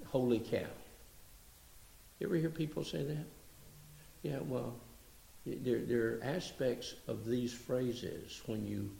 holy 0.06 0.38
cow"? 0.38 0.66
You 2.18 2.26
ever 2.26 2.36
hear 2.36 2.50
people 2.50 2.84
say 2.84 3.02
that? 3.02 3.26
Yeah, 4.22 4.38
well, 4.42 4.74
there, 5.46 5.80
there 5.80 6.02
are 6.02 6.20
aspects 6.22 6.94
of 7.08 7.26
these 7.26 7.52
phrases 7.52 8.42
when 8.46 8.66
you 8.66 8.90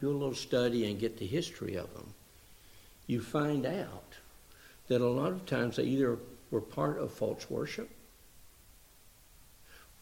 do 0.00 0.10
a 0.10 0.12
little 0.12 0.34
study 0.34 0.90
and 0.90 0.98
get 0.98 1.18
the 1.18 1.26
history 1.26 1.76
of 1.76 1.92
them. 1.94 2.12
You 3.06 3.20
find 3.20 3.66
out 3.66 4.14
that 4.88 5.00
a 5.00 5.06
lot 5.06 5.32
of 5.32 5.46
times 5.46 5.76
they 5.76 5.84
either 5.84 6.18
were 6.50 6.60
part 6.60 6.98
of 6.98 7.12
false 7.12 7.48
worship 7.48 7.90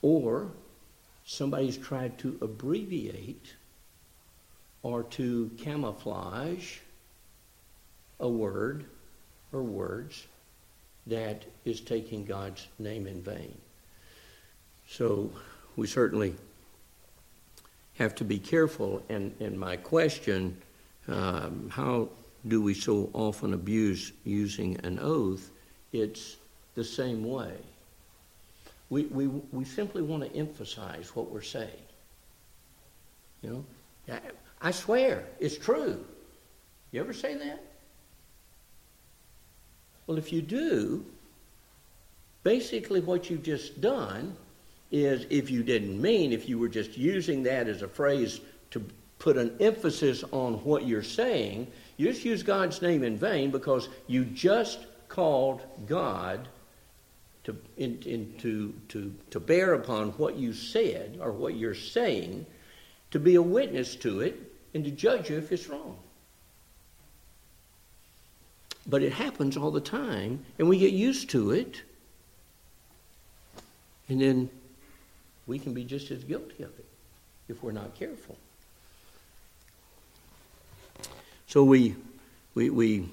or 0.03 0.49
somebody's 1.25 1.77
tried 1.77 2.19
to 2.19 2.37
abbreviate 2.41 3.55
or 4.83 5.05
to 5.05 5.51
camouflage 5.59 6.79
a 8.21 8.29
word 8.29 8.85
or 9.53 9.63
words 9.63 10.27
that 11.07 11.45
is 11.65 11.81
taking 11.81 12.25
God's 12.25 12.67
name 12.79 13.07
in 13.07 13.23
vain. 13.23 13.57
So 14.89 15.31
we 15.77 15.87
certainly 15.87 16.35
have 17.99 18.15
to 18.17 18.25
be 18.25 18.39
careful. 18.39 19.03
And, 19.09 19.35
and 19.41 19.59
my 19.59 19.77
question 19.77 20.57
um, 21.09 21.69
how 21.71 22.09
do 22.47 22.63
we 22.63 22.75
so 22.75 23.11
often 23.13 23.55
abuse 23.55 24.13
using 24.25 24.77
an 24.85 24.99
oath? 25.01 25.51
It's 25.93 26.37
the 26.75 26.85
same 26.85 27.25
way. 27.25 27.57
We, 28.93 29.05
we, 29.05 29.27
we 29.27 29.65
simply 29.65 30.03
want 30.03 30.23
to 30.23 30.37
emphasize 30.37 31.17
what 31.17 31.31
we're 31.31 31.41
saying. 31.41 31.71
You 33.41 33.65
know, 34.07 34.15
I, 34.15 34.21
I 34.69 34.71
swear, 34.71 35.25
it's 35.41 35.57
true. 35.57 36.05
You 36.91 37.01
ever 37.01 37.15
say 37.15 37.35
that? 37.37 37.65
Well, 40.07 40.19
if 40.19 40.31
you 40.31 40.43
do, 40.43 41.07
basically 42.43 43.01
what 43.01 43.31
you've 43.31 43.43
just 43.43 43.81
done 43.81 44.37
is 44.91 45.25
if 45.31 45.51
you 45.51 45.63
didn't 45.63 45.99
mean, 45.99 46.31
if 46.31 46.47
you 46.47 46.59
were 46.59 46.69
just 46.69 46.99
using 46.99 47.43
that 47.45 47.69
as 47.69 47.81
a 47.81 47.89
phrase 47.89 48.43
to 48.73 48.85
put 49.19 49.39
an 49.39 49.57
emphasis 49.59 50.23
on 50.33 50.63
what 50.65 50.87
you're 50.87 51.03
saying, 51.03 51.67
you 51.97 52.09
just 52.13 52.27
use 52.27 52.43
God's 52.43 52.83
name 52.83 53.05
in 53.05 53.17
vain 53.17 53.51
because 53.51 53.89
you 54.07 54.27
just 54.27 54.81
called 55.09 55.63
God 55.87 56.47
to, 57.45 57.57
in, 57.77 58.01
in, 58.03 58.35
to, 58.39 58.73
to, 58.89 59.15
to 59.31 59.41
bear 59.41 59.75
upon 59.75 60.11
what 60.11 60.37
you 60.37 60.53
said 60.53 61.19
or 61.21 61.33
what 61.33 61.55
you're 61.55 61.75
saying, 61.75 62.47
to 63.11 63.19
be 63.19 63.35
a 63.35 63.43
witness 63.43 63.97
to 63.97 64.21
it, 64.21 64.39
and 64.75 64.85
to 64.85 64.91
judge 64.91 65.29
you 65.29 65.37
if 65.37 65.53
it's 65.53 65.69
wrong. 65.69 65.99
But 68.87 69.03
it 69.03 69.13
happens 69.13 69.57
all 69.57 69.71
the 69.71 69.81
time, 69.81 70.45
and 70.59 70.69
we 70.69 70.79
get 70.79 70.93
used 70.93 71.31
to 71.31 71.51
it, 71.51 71.83
and 74.09 74.21
then 74.21 74.51
we 75.47 75.59
can 75.59 75.75
be 75.75 75.85
just 75.85 76.11
as 76.11 76.25
guilty 76.25 76.63
of 76.63 76.71
it 76.79 76.87
if 77.49 77.63
we're 77.63 77.73
not 77.73 77.95
careful. 77.95 78.37
So 81.47 81.65
we, 81.65 81.97
we, 82.55 82.71
we 82.71 83.09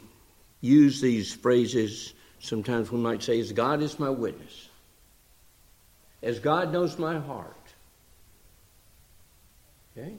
use 0.61 1.01
these 1.01 1.33
phrases 1.33 2.13
Sometimes 2.39 2.91
we 2.91 2.99
might 2.99 3.21
say, 3.21 3.39
As 3.39 3.51
God 3.51 3.81
is 3.81 3.99
my 3.99 4.09
witness, 4.09 4.69
as 6.21 6.39
God 6.39 6.71
knows 6.71 6.97
my 6.97 7.19
heart. 7.19 7.55
Okay? 9.97 10.13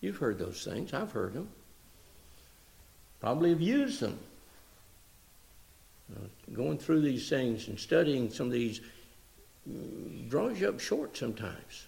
You've 0.00 0.16
heard 0.16 0.38
those 0.38 0.64
things. 0.64 0.92
I've 0.92 1.12
heard 1.12 1.34
them. 1.34 1.48
Probably 3.20 3.50
have 3.50 3.60
used 3.60 4.00
them. 4.00 4.18
Uh, 6.14 6.26
going 6.52 6.76
through 6.76 7.00
these 7.00 7.28
things 7.28 7.68
and 7.68 7.78
studying 7.78 8.28
some 8.28 8.46
of 8.46 8.52
these 8.52 8.80
mm, 9.70 10.28
draws 10.28 10.60
you 10.60 10.68
up 10.68 10.80
short 10.80 11.16
sometimes. 11.16 11.86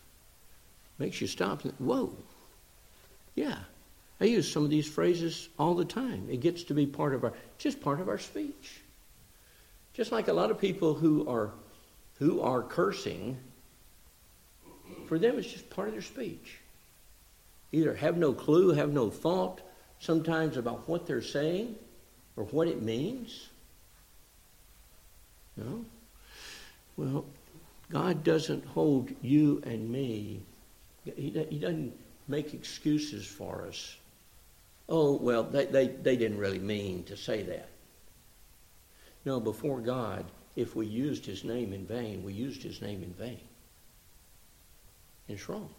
Makes 0.98 1.20
you 1.20 1.26
stop 1.26 1.64
and, 1.64 1.74
whoa. 1.78 2.14
Yeah. 3.34 3.58
I 4.20 4.26
use 4.26 4.50
some 4.50 4.64
of 4.64 4.70
these 4.70 4.88
phrases 4.88 5.48
all 5.58 5.74
the 5.74 5.84
time. 5.84 6.28
It 6.30 6.40
gets 6.40 6.62
to 6.64 6.74
be 6.74 6.86
part 6.86 7.14
of 7.14 7.24
our, 7.24 7.32
just 7.58 7.80
part 7.80 8.00
of 8.00 8.08
our 8.08 8.18
speech. 8.18 8.83
Just 9.94 10.12
like 10.12 10.28
a 10.28 10.32
lot 10.32 10.50
of 10.50 10.60
people 10.60 10.94
who 10.94 11.28
are 11.28 11.52
who 12.18 12.40
are 12.40 12.62
cursing, 12.62 13.38
for 15.08 15.18
them 15.18 15.38
it's 15.38 15.50
just 15.50 15.70
part 15.70 15.88
of 15.88 15.94
their 15.94 16.02
speech. 16.02 16.58
Either 17.72 17.94
have 17.94 18.16
no 18.16 18.32
clue, 18.32 18.70
have 18.70 18.92
no 18.92 19.10
thought 19.10 19.60
sometimes 19.98 20.56
about 20.56 20.88
what 20.88 21.06
they're 21.06 21.22
saying 21.22 21.74
or 22.36 22.44
what 22.44 22.68
it 22.68 22.82
means. 22.82 23.48
No? 25.56 25.84
Well, 26.96 27.24
God 27.90 28.24
doesn't 28.24 28.64
hold 28.64 29.10
you 29.22 29.62
and 29.64 29.90
me. 29.90 30.40
He, 31.04 31.46
he 31.50 31.58
doesn't 31.58 31.92
make 32.28 32.54
excuses 32.54 33.26
for 33.26 33.66
us. 33.68 33.96
Oh, 34.88 35.16
well, 35.16 35.42
they, 35.42 35.66
they, 35.66 35.88
they 35.88 36.16
didn't 36.16 36.38
really 36.38 36.58
mean 36.58 37.04
to 37.04 37.16
say 37.16 37.42
that. 37.42 37.68
No, 39.24 39.40
before 39.40 39.80
God, 39.80 40.24
if 40.56 40.76
we 40.76 40.86
used 40.86 41.24
his 41.24 41.44
name 41.44 41.72
in 41.72 41.86
vain, 41.86 42.22
we 42.22 42.32
used 42.32 42.62
his 42.62 42.82
name 42.82 43.02
in 43.02 43.12
vain. 43.14 43.40
It's 45.28 45.48
wrong. 45.48 45.70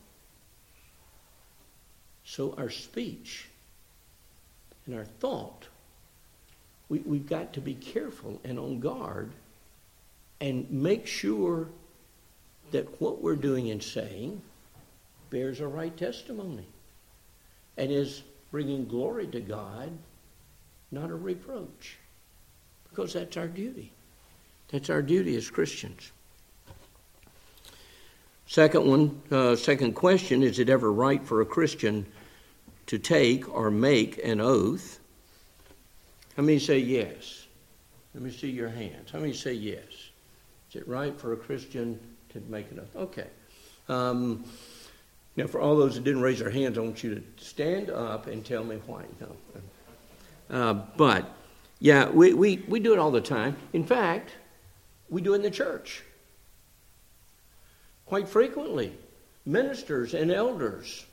So 2.24 2.56
our 2.58 2.72
speech 2.72 3.48
and 4.86 4.96
our 4.96 5.06
thought, 5.06 5.68
we, 6.90 7.00
we've 7.00 7.28
got 7.28 7.54
to 7.54 7.62
be 7.62 7.76
careful 7.76 8.42
and 8.44 8.58
on 8.58 8.80
guard 8.80 9.32
and 10.42 10.70
make 10.70 11.08
sure 11.08 11.70
that 12.72 13.00
what 13.00 13.22
we're 13.22 13.36
doing 13.36 13.70
and 13.70 13.82
saying 13.82 14.42
bears 15.30 15.60
a 15.60 15.68
right 15.68 15.96
testimony 15.96 16.66
and 17.78 17.92
is 17.92 18.24
bringing 18.52 18.86
glory 18.86 19.28
to 19.28 19.40
God, 19.40 19.92
not 20.92 21.12
a 21.12 21.16
reproach. 21.16 21.98
Because 22.96 23.12
that's 23.12 23.36
our 23.36 23.48
duty. 23.48 23.92
That's 24.70 24.90
our 24.90 25.02
duty 25.02 25.36
as 25.36 25.50
Christians. 25.50 26.14
Second 28.48 28.86
one, 28.88 29.22
uh, 29.32 29.58
second 29.58 29.94
question: 29.96 30.42
Is 30.42 30.60
it 30.60 30.70
ever 30.70 30.94
right 30.94 31.22
for 31.22 31.42
a 31.42 31.46
Christian 31.46 32.06
to 32.86 32.98
take 32.98 33.54
or 33.54 33.70
make 33.70 34.24
an 34.24 34.40
oath? 34.40 35.00
How 36.38 36.44
many 36.44 36.58
say 36.58 36.80
yes? 36.80 37.48
Let 38.14 38.24
me 38.24 38.32
see 38.32 38.50
your 38.50 38.70
hands. 38.70 39.12
How 39.12 39.20
many 39.20 39.34
say 39.34 39.54
yes? 39.54 39.84
Is 40.70 40.76
it 40.76 40.88
right 40.88 41.20
for 41.20 41.34
a 41.34 41.38
Christian 41.38 42.00
to 42.30 42.42
make 42.48 42.72
an 42.72 42.80
oath? 42.80 42.96
Okay. 42.96 43.28
Um, 43.90 44.46
now, 45.36 45.48
for 45.48 45.60
all 45.60 45.76
those 45.76 45.96
that 45.96 46.06
didn't 46.06 46.22
raise 46.22 46.40
their 46.40 46.50
hands, 46.50 46.78
I 46.78 46.82
want 46.82 47.04
you 47.04 47.16
to 47.16 47.24
stand 47.44 47.90
up 47.90 48.28
and 48.28 48.46
tell 48.46 48.64
me 48.64 48.78
why. 48.86 49.04
No. 49.20 49.36
Uh, 50.50 50.74
but, 50.96 51.35
yeah, 51.80 52.10
we, 52.10 52.34
we, 52.34 52.64
we 52.68 52.80
do 52.80 52.94
it 52.94 53.00
all 53.00 53.12
the 53.12 53.22
time. 53.22 53.58
In 53.74 53.86
fact, 53.86 54.32
we 55.10 55.22
do 55.22 55.34
it 55.34 55.38
in 55.38 55.42
the 55.42 55.52
church 55.52 56.04
quite 58.06 58.28
frequently. 58.28 58.94
Ministers 59.46 60.14
and 60.14 60.32
elders 60.32 61.06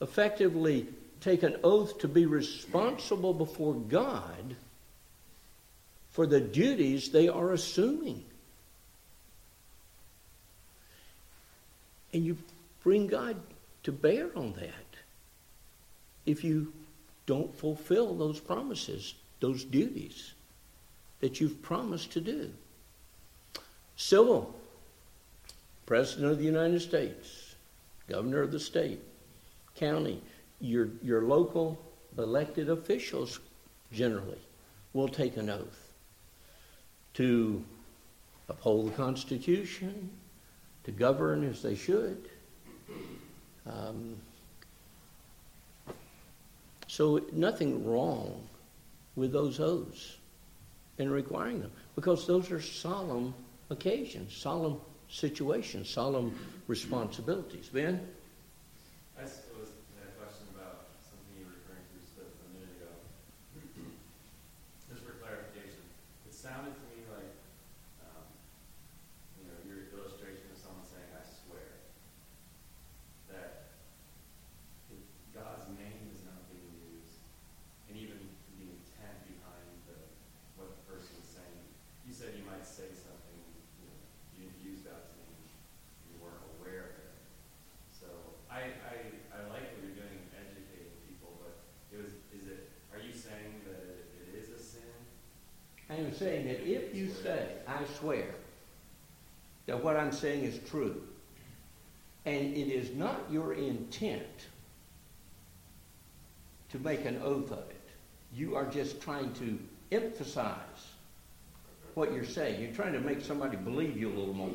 effectively 0.00 0.86
take 1.20 1.42
an 1.42 1.56
oath 1.62 1.98
to 1.98 2.08
be 2.08 2.26
responsible 2.26 3.32
before 3.32 3.74
God 3.74 4.56
for 6.10 6.26
the 6.26 6.40
duties 6.40 7.10
they 7.10 7.28
are 7.28 7.52
assuming. 7.52 8.24
And 12.12 12.24
you 12.24 12.36
bring 12.82 13.06
God 13.06 13.36
to 13.84 13.92
bear 13.92 14.36
on 14.36 14.52
that 14.54 14.70
if 16.26 16.44
you 16.44 16.72
don't 17.26 17.54
fulfill 17.54 18.14
those 18.14 18.40
promises, 18.40 19.14
those 19.40 19.64
duties 19.64 20.34
that 21.20 21.40
you've 21.40 21.62
promised 21.62 22.12
to 22.12 22.20
do. 22.20 22.50
Civil, 23.96 24.54
President 25.86 26.32
of 26.32 26.38
the 26.38 26.44
United 26.44 26.80
States, 26.80 27.54
Governor 28.08 28.42
of 28.42 28.52
the 28.52 28.60
state, 28.60 29.00
county, 29.76 30.20
your, 30.60 30.88
your 31.02 31.22
local 31.22 31.78
elected 32.18 32.68
officials 32.68 33.38
generally 33.92 34.38
will 34.92 35.08
take 35.08 35.36
an 35.36 35.48
oath 35.48 35.92
to 37.14 37.62
uphold 38.48 38.88
the 38.88 38.96
Constitution, 38.96 40.10
to 40.84 40.90
govern 40.90 41.44
as 41.48 41.62
they 41.62 41.74
should. 41.74 42.28
Um, 43.66 44.16
so, 46.92 47.24
nothing 47.32 47.86
wrong 47.86 48.46
with 49.16 49.32
those 49.32 49.60
oaths 49.60 50.18
and 50.98 51.10
requiring 51.10 51.60
them 51.62 51.70
because 51.94 52.26
those 52.26 52.50
are 52.50 52.60
solemn 52.60 53.32
occasions, 53.70 54.36
solemn 54.36 54.78
situations, 55.08 55.88
solemn 55.88 56.38
responsibilities. 56.68 57.70
Ben? 57.72 57.98
I 59.18 59.24
suppose 59.24 59.72
I 59.72 60.04
had 60.04 60.12
a 60.12 60.16
question 60.20 60.44
about 60.52 60.84
something 61.00 61.32
you 61.40 61.48
were 61.48 61.56
referring 61.64 61.80
to 61.80 61.96
just 61.96 62.12
a 62.20 62.48
minute 62.60 62.76
ago. 62.76 62.92
Just 64.92 65.00
for 65.00 65.16
clarification, 65.16 65.80
it 66.28 66.34
sounded 66.36 66.76
to 66.76 66.84
me 66.92 67.08
like, 67.08 67.32
um, 68.04 68.24
you 69.40 69.48
know, 69.48 69.56
your 69.64 69.88
illustration 69.96 70.44
of 70.52 70.60
someone 70.60 70.84
saying, 70.84 71.08
I 71.16 71.24
swear, 71.24 71.72
that 73.32 73.80
if 74.92 75.00
God's 75.32 75.72
name 75.80 76.12
is 76.12 76.20
not 76.28 76.36
being 76.52 76.68
used, 77.00 77.16
and 77.92 78.00
even 78.00 78.16
the 78.56 78.72
intent 78.72 79.20
behind 79.28 79.68
the, 79.84 79.96
what 80.56 80.72
the 80.72 80.80
person 80.88 81.12
is 81.20 81.28
saying, 81.28 81.60
you 82.08 82.12
said 82.16 82.32
you 82.32 82.44
might 82.48 82.64
say 82.64 82.88
something, 82.96 83.40
you 83.76 83.84
know, 83.84 84.00
you 84.32 84.48
didn't 84.48 84.60
use 84.64 84.80
God's 84.80 85.12
name, 85.20 85.44
you 86.08 86.16
weren't 86.24 86.40
aware 86.56 86.88
of 86.88 87.04
it. 87.04 87.12
So 87.92 88.08
I, 88.48 88.72
I, 88.88 88.96
I 89.32 89.38
like 89.52 89.76
what 89.76 89.84
you're 89.84 89.96
doing, 89.96 90.24
educating 90.32 90.96
people, 91.04 91.36
but 91.44 91.60
it 91.92 92.00
was, 92.00 92.16
is 92.32 92.48
it, 92.48 92.72
are 92.96 93.00
you 93.00 93.12
saying 93.12 93.60
that 93.68 93.80
it, 93.84 94.08
it 94.24 94.40
is 94.40 94.48
a 94.56 94.60
sin? 94.60 94.92
I 95.92 96.00
am 96.00 96.11
saying 96.22 96.46
that 96.46 96.60
if 96.66 96.94
you 96.94 97.08
say, 97.08 97.46
I 97.66 97.84
swear, 97.98 98.26
that 99.66 99.82
what 99.82 99.96
I'm 99.96 100.12
saying 100.12 100.44
is 100.44 100.58
true, 100.68 101.02
and 102.24 102.56
it 102.56 102.68
is 102.68 102.94
not 102.96 103.20
your 103.30 103.54
intent 103.54 104.22
to 106.70 106.78
make 106.78 107.04
an 107.04 107.20
oath 107.22 107.50
of 107.50 107.58
it, 107.70 107.80
you 108.34 108.54
are 108.54 108.66
just 108.66 109.00
trying 109.00 109.32
to 109.34 109.58
emphasize 109.90 110.56
what 111.94 112.12
you're 112.12 112.24
saying. 112.24 112.62
You're 112.62 112.72
trying 112.72 112.94
to 112.94 113.00
make 113.00 113.20
somebody 113.20 113.56
believe 113.56 113.96
you 113.96 114.08
a 114.08 114.14
little 114.14 114.34
more. 114.34 114.50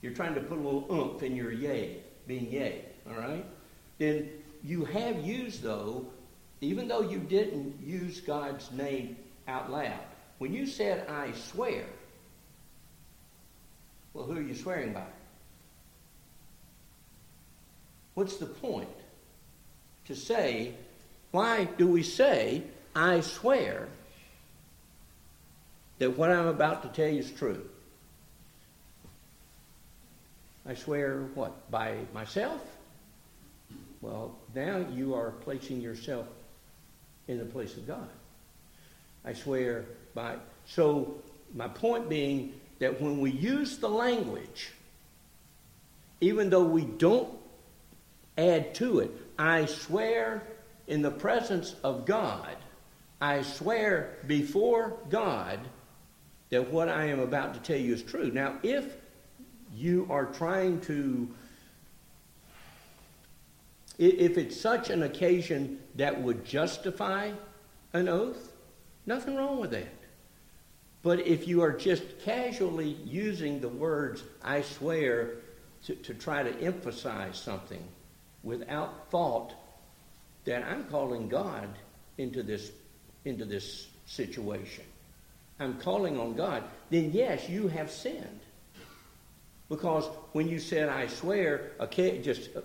You're 0.00 0.14
trying 0.14 0.34
to 0.34 0.40
put 0.40 0.56
a 0.56 0.60
little 0.60 0.86
oomph 0.90 1.22
in 1.22 1.36
your 1.36 1.52
yay, 1.52 1.98
being 2.26 2.50
yay, 2.50 2.84
all 3.08 3.16
right? 3.16 3.44
Then 3.98 4.30
you 4.64 4.84
have 4.86 5.20
used, 5.24 5.62
though, 5.62 6.06
even 6.62 6.88
though 6.88 7.02
you 7.02 7.18
didn't 7.18 7.78
use 7.84 8.20
God's 8.20 8.70
name 8.72 9.16
out 9.46 9.70
loud, 9.70 9.98
when 10.40 10.54
you 10.54 10.64
said, 10.64 11.06
I 11.06 11.32
swear, 11.32 11.84
well, 14.14 14.24
who 14.24 14.38
are 14.38 14.42
you 14.42 14.54
swearing 14.54 14.94
by? 14.94 15.04
What's 18.14 18.38
the 18.38 18.46
point? 18.46 18.88
To 20.06 20.16
say, 20.16 20.72
why 21.30 21.64
do 21.64 21.86
we 21.86 22.02
say, 22.02 22.62
I 22.96 23.20
swear 23.20 23.88
that 25.98 26.16
what 26.16 26.30
I'm 26.30 26.46
about 26.46 26.84
to 26.84 26.88
tell 26.88 27.12
you 27.12 27.20
is 27.20 27.30
true? 27.30 27.68
I 30.66 30.74
swear 30.74 31.20
what? 31.34 31.70
By 31.70 31.98
myself? 32.14 32.62
Well, 34.00 34.34
now 34.54 34.86
you 34.90 35.14
are 35.14 35.32
placing 35.32 35.82
yourself 35.82 36.26
in 37.28 37.36
the 37.36 37.44
place 37.44 37.76
of 37.76 37.86
God. 37.86 38.08
I 39.22 39.34
swear 39.34 39.84
So, 40.66 41.14
my 41.54 41.68
point 41.68 42.08
being 42.08 42.54
that 42.78 43.00
when 43.00 43.20
we 43.20 43.30
use 43.30 43.78
the 43.78 43.88
language, 43.88 44.70
even 46.20 46.50
though 46.50 46.64
we 46.64 46.82
don't 46.84 47.32
add 48.36 48.74
to 48.76 49.00
it, 49.00 49.10
I 49.38 49.66
swear 49.66 50.42
in 50.86 51.02
the 51.02 51.10
presence 51.10 51.74
of 51.82 52.04
God, 52.06 52.56
I 53.20 53.42
swear 53.42 54.18
before 54.26 54.98
God 55.08 55.60
that 56.50 56.70
what 56.70 56.88
I 56.88 57.06
am 57.06 57.20
about 57.20 57.54
to 57.54 57.60
tell 57.60 57.80
you 57.80 57.94
is 57.94 58.02
true. 58.02 58.30
Now, 58.30 58.58
if 58.62 58.96
you 59.74 60.06
are 60.10 60.26
trying 60.26 60.80
to, 60.82 61.28
if 63.98 64.36
it's 64.36 64.60
such 64.60 64.90
an 64.90 65.02
occasion 65.02 65.78
that 65.94 66.20
would 66.20 66.44
justify 66.44 67.32
an 67.92 68.08
oath, 68.08 68.52
nothing 69.06 69.36
wrong 69.36 69.60
with 69.60 69.70
that. 69.70 69.99
But 71.02 71.26
if 71.26 71.48
you 71.48 71.62
are 71.62 71.72
just 71.72 72.02
casually 72.24 72.96
using 73.04 73.60
the 73.60 73.68
words, 73.68 74.22
I 74.42 74.62
swear, 74.62 75.36
to, 75.86 75.94
to 75.94 76.14
try 76.14 76.42
to 76.42 76.60
emphasize 76.60 77.38
something 77.38 77.82
without 78.42 79.10
thought, 79.10 79.54
then 80.44 80.62
I'm 80.62 80.84
calling 80.84 81.28
God 81.28 81.68
into 82.18 82.42
this, 82.42 82.70
into 83.24 83.44
this 83.44 83.88
situation. 84.06 84.84
I'm 85.58 85.78
calling 85.78 86.18
on 86.18 86.34
God. 86.34 86.64
Then, 86.90 87.10
yes, 87.12 87.48
you 87.48 87.68
have 87.68 87.90
sinned. 87.90 88.40
Because 89.68 90.04
when 90.32 90.48
you 90.48 90.58
said, 90.58 90.88
I 90.88 91.06
swear, 91.06 91.72
okay, 91.80 92.20
just 92.20 92.56
uh, 92.56 92.60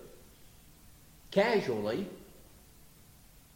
casually, 1.30 2.06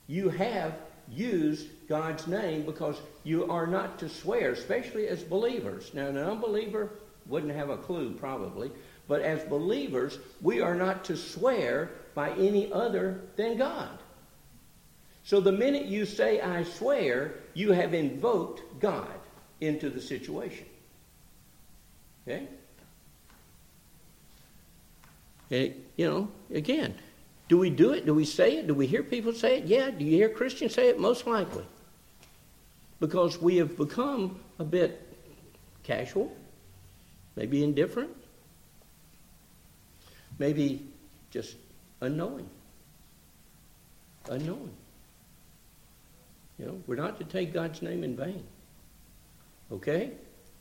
you 0.06 0.28
have 0.28 0.74
used 1.10 1.68
God's 1.88 2.26
name 2.26 2.62
because 2.64 2.96
you 3.24 3.50
are 3.50 3.66
not 3.66 3.98
to 3.98 4.08
swear, 4.08 4.52
especially 4.52 5.08
as 5.08 5.22
believers. 5.22 5.90
Now, 5.92 6.06
an 6.06 6.16
unbeliever 6.16 6.90
wouldn't 7.26 7.54
have 7.54 7.70
a 7.70 7.76
clue, 7.76 8.12
probably, 8.12 8.70
but 9.08 9.22
as 9.22 9.42
believers, 9.48 10.18
we 10.40 10.60
are 10.60 10.74
not 10.74 11.04
to 11.06 11.16
swear 11.16 11.90
by 12.14 12.30
any 12.32 12.72
other 12.72 13.22
than 13.36 13.56
God. 13.56 13.98
So 15.24 15.40
the 15.40 15.52
minute 15.52 15.86
you 15.86 16.06
say, 16.06 16.40
I 16.40 16.64
swear, 16.64 17.34
you 17.54 17.72
have 17.72 17.94
invoked 17.94 18.80
God 18.80 19.06
into 19.60 19.90
the 19.90 20.00
situation. 20.00 20.66
Okay? 22.26 22.46
you 25.50 25.74
know, 25.98 26.28
again, 26.54 26.94
do 27.50 27.58
we 27.58 27.68
do 27.68 27.92
it? 27.92 28.06
Do 28.06 28.14
we 28.14 28.24
say 28.24 28.58
it? 28.58 28.68
Do 28.68 28.74
we 28.74 28.86
hear 28.86 29.02
people 29.02 29.34
say 29.34 29.58
it? 29.58 29.64
Yeah. 29.64 29.90
Do 29.90 30.04
you 30.04 30.12
hear 30.12 30.28
Christians 30.28 30.72
say 30.72 30.88
it? 30.88 31.00
Most 31.00 31.26
likely. 31.26 31.66
Because 33.00 33.42
we 33.42 33.56
have 33.56 33.76
become 33.76 34.38
a 34.60 34.64
bit 34.64 35.06
casual, 35.82 36.32
maybe 37.34 37.64
indifferent, 37.64 38.14
maybe 40.38 40.86
just 41.30 41.56
unknowing 42.00 42.48
unknowing. 44.28 44.70
You 46.58 46.66
know, 46.66 46.82
we're 46.86 46.96
not 46.96 47.18
to 47.18 47.24
take 47.24 47.52
God's 47.52 47.82
name 47.82 48.04
in 48.04 48.16
vain. 48.16 48.44
Okay? 49.72 50.12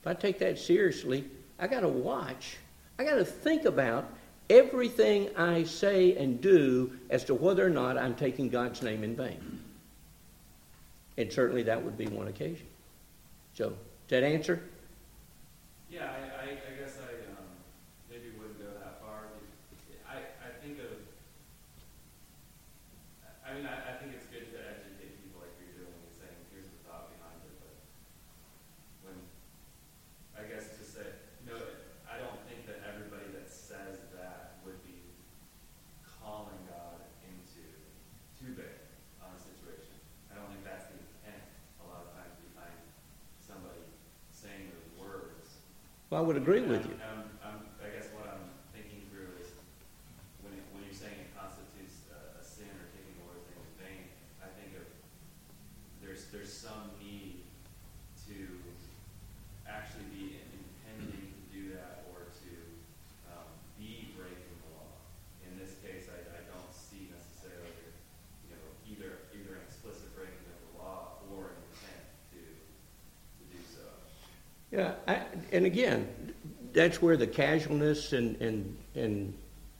If 0.01 0.07
I 0.07 0.13
take 0.13 0.39
that 0.39 0.57
seriously, 0.57 1.25
I 1.59 1.67
got 1.67 1.81
to 1.81 1.87
watch. 1.87 2.57
I 2.97 3.03
got 3.03 3.15
to 3.15 3.25
think 3.25 3.65
about 3.65 4.11
everything 4.49 5.29
I 5.37 5.63
say 5.63 6.15
and 6.15 6.41
do 6.41 6.97
as 7.09 7.23
to 7.25 7.35
whether 7.35 7.65
or 7.65 7.69
not 7.69 7.97
I'm 7.97 8.15
taking 8.15 8.49
God's 8.49 8.81
name 8.81 9.03
in 9.03 9.15
vain. 9.15 9.59
And 11.17 11.31
certainly 11.31 11.63
that 11.63 11.83
would 11.83 11.97
be 11.97 12.07
one 12.07 12.27
occasion. 12.27 12.65
So, 13.53 13.69
does 13.69 13.77
that 14.09 14.23
answer? 14.23 14.61
Yeah, 15.91 16.05
I, 16.05 16.45
I, 16.45 16.49
I 16.53 16.73
guess 16.79 16.97
I 16.97 17.11
um, 17.35 17.45
maybe 18.09 18.31
wouldn't 18.37 18.57
go 18.57 18.71
that 18.79 19.01
far. 19.01 19.27
I, 20.07 20.17
I 20.41 20.49
think 20.63 20.79
of, 20.79 20.95
I 23.45 23.53
mean, 23.53 23.65
I, 23.65 23.75
I 23.89 23.93
think 23.99 24.13
it's 24.15 24.29
good 24.31 24.47
to 24.53 24.59
educate 24.63 25.17
people 25.21 25.43
like 25.43 25.53
you're 25.59 25.75
doing 25.83 25.91
and 25.91 26.13
saying, 26.15 26.37
here's 26.53 26.69
the 26.69 26.79
thought 26.87 27.11
behind 27.13 27.37
it. 27.41 27.57
But 27.59 27.75
when, 29.03 29.17
I 30.39 30.47
guess 30.47 30.71
to 30.77 30.85
say, 30.85 31.09
you 31.43 31.51
know, 31.51 31.59
I 32.07 32.21
don't 32.21 32.39
think 32.47 32.65
that 32.69 32.79
everybody 32.85 33.27
that 33.35 33.51
says 33.51 33.99
that 34.15 34.61
would 34.65 34.79
be 34.85 35.03
calling 36.05 36.61
God 36.69 37.01
into 37.25 37.65
too 38.37 38.53
big 38.55 38.77
on 39.19 39.33
a 39.33 39.39
situation. 39.41 39.97
I 40.29 40.37
don't 40.37 40.49
think 40.53 40.63
that's 40.65 40.85
the 40.89 41.01
intent. 41.01 41.43
A 41.81 41.85
lot 41.89 42.05
of 42.05 42.09
times 42.13 42.33
we 42.39 42.47
find 42.53 42.77
somebody 43.41 43.81
saying 44.29 44.69
those 44.73 44.89
words 45.01 45.49
Well, 46.08 46.08
I 46.19 46.21
would 46.21 46.35
agree 46.35 46.59
with 46.59 46.83
you. 46.83 46.99
um, 46.99 47.31
um, 47.39 47.59
I 47.79 47.95
guess 47.95 48.11
what 48.11 48.27
I'm 48.27 48.43
thinking 48.75 49.07
through 49.07 49.39
is 49.39 49.55
when, 50.43 50.51
you're 50.83 50.91
saying 50.91 51.15
it 51.15 51.31
constitutes 51.31 51.95
a, 52.11 52.35
a 52.35 52.43
sin 52.43 52.67
or 52.75 52.91
taking 52.91 53.15
the 53.15 53.31
Lord's 53.31 53.47
name 53.47 53.63
in 53.79 54.43
I 54.43 54.51
think 54.59 54.75
there's 56.03 56.27
there's 56.35 56.51
some 56.51 56.91
need 56.99 57.47
to 58.27 58.35
actually 59.63 60.11
be 60.11 60.43
intending 60.43 61.31
to 61.31 61.43
do 61.55 61.71
that 61.79 62.03
or 62.11 62.27
to 62.27 62.51
um, 63.31 63.47
be 63.79 64.11
breaking 64.19 64.59
the 64.59 64.75
law. 64.75 64.91
In 65.47 65.55
this 65.55 65.79
case, 65.79 66.11
I, 66.11 66.19
I 66.35 66.43
don't 66.51 66.67
see 66.75 67.07
necessarily 67.15 67.79
either 68.91 69.23
either 69.31 69.55
an 69.55 69.63
explicit 69.63 70.11
breaking 70.19 70.51
of 70.51 70.59
the 70.67 70.83
law 70.83 71.23
or 71.31 71.55
an 71.55 71.63
intent 71.71 72.03
to 72.35 72.43
to 72.43 73.43
do 73.55 73.59
so. 73.63 73.87
Yeah, 74.75 74.99
I, 75.07 75.18
and 75.51 75.65
again, 75.65 76.33
that's 76.73 77.01
where 77.01 77.17
the 77.17 77.27
casualness 77.27 78.13
and, 78.13 78.39
and, 78.41 78.77
and 78.95 79.33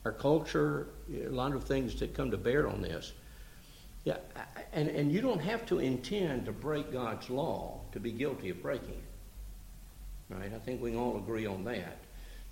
our 0.06 0.12
culture, 0.12 0.88
a 1.14 1.30
lot 1.30 1.54
of 1.54 1.64
things 1.64 2.00
that 2.00 2.14
come 2.14 2.32
to 2.32 2.38
bear 2.38 2.68
on 2.68 2.82
this. 2.82 3.14
Yeah, 4.06 4.18
and, 4.74 4.90
and 4.90 5.12
you 5.12 5.22
don't 5.22 5.42
have 5.42 5.66
to 5.68 5.80
intend 5.80 6.46
to 6.46 6.52
break 6.52 6.92
God's 6.92 7.30
law 7.30 7.82
to 7.92 8.00
be 8.00 8.12
guilty 8.12 8.50
of 8.50 8.62
breaking 8.62 8.90
it. 8.90 10.34
Right? 10.34 10.54
I 10.54 10.60
think 10.60 10.82
we 10.82 10.92
can 10.92 11.00
all 11.00 11.18
agree 11.18 11.46
on 11.46 11.64
that. 11.66 11.98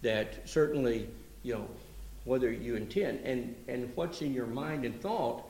That 0.01 0.47
certainly, 0.47 1.07
you 1.43 1.55
know, 1.55 1.67
whether 2.25 2.51
you 2.51 2.75
intend 2.75 3.21
and, 3.25 3.55
and 3.67 3.91
what's 3.95 4.21
in 4.21 4.33
your 4.33 4.45
mind 4.45 4.83
and 4.83 4.99
thought, 5.01 5.43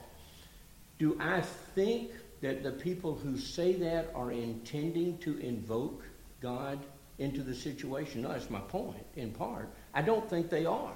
do 1.00 1.18
I 1.20 1.42
think 1.42 2.12
that 2.42 2.64
the 2.64 2.72
people 2.72 3.16
who 3.16 3.38
say 3.38 3.74
that 3.74 4.12
are 4.14 4.32
intending 4.32 5.18
to 5.20 5.38
invoke 5.40 6.04
God 6.42 6.80
into 7.20 7.42
the 7.42 7.54
situation? 7.54 8.22
No, 8.22 8.30
that's 8.30 8.50
my 8.50 8.60
point, 8.60 9.06
in 9.16 9.32
part. 9.32 9.70
I 9.94 10.02
don't 10.02 10.30
think 10.30 10.50
they 10.50 10.66
are. 10.66 10.94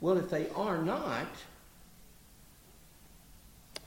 Well, 0.00 0.18
if 0.18 0.30
they 0.30 0.48
are 0.50 0.82
not, 0.82 1.28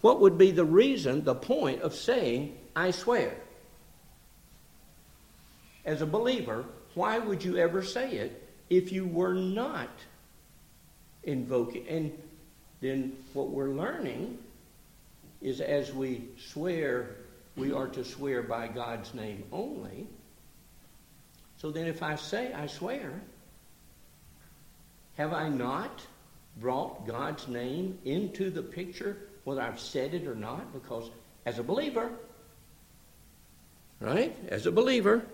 what 0.02 0.22
would 0.22 0.38
be 0.38 0.52
the 0.52 0.66
reason, 0.66 1.24
the 1.24 1.36
point 1.36 1.82
of 1.82 1.94
saying, 1.94 2.58
I 2.76 2.92
swear? 2.92 3.36
As 5.86 6.02
a 6.02 6.06
believer, 6.06 6.66
why 6.94 7.18
would 7.18 7.44
you 7.44 7.58
ever 7.58 7.82
say 7.82 8.12
it 8.14 8.50
if 8.70 8.92
you 8.92 9.06
were 9.06 9.34
not 9.34 9.90
invoking? 11.24 11.88
And 11.88 12.12
then 12.82 13.16
what 13.34 13.50
we're 13.50 13.70
learning 13.70 14.38
is 15.42 15.62
as 15.62 15.94
we 15.94 16.26
swear, 16.38 17.16
we 17.56 17.72
are 17.72 17.88
to 17.88 18.04
swear 18.04 18.44
by 18.44 18.68
God's 18.68 19.14
name 19.14 19.44
only. 19.52 20.08
So 21.58 21.72
then, 21.72 21.88
if 21.88 22.04
I 22.04 22.16
say, 22.16 22.54
I 22.54 22.68
swear, 22.68 23.20
have 25.16 25.34
I 25.34 25.50
not 25.50 26.06
brought 26.62 27.08
God's 27.08 27.48
name 27.48 27.98
into 28.06 28.52
the 28.52 28.62
picture, 28.62 29.18
whether 29.44 29.62
I've 29.62 29.80
said 29.80 30.14
it 30.14 30.28
or 30.28 30.36
not? 30.36 30.72
Because 30.72 31.10
as 31.46 31.58
a 31.58 31.64
believer, 31.64 32.12
right? 34.00 34.36
As 34.50 34.68
a 34.68 34.72
believer, 34.72 35.26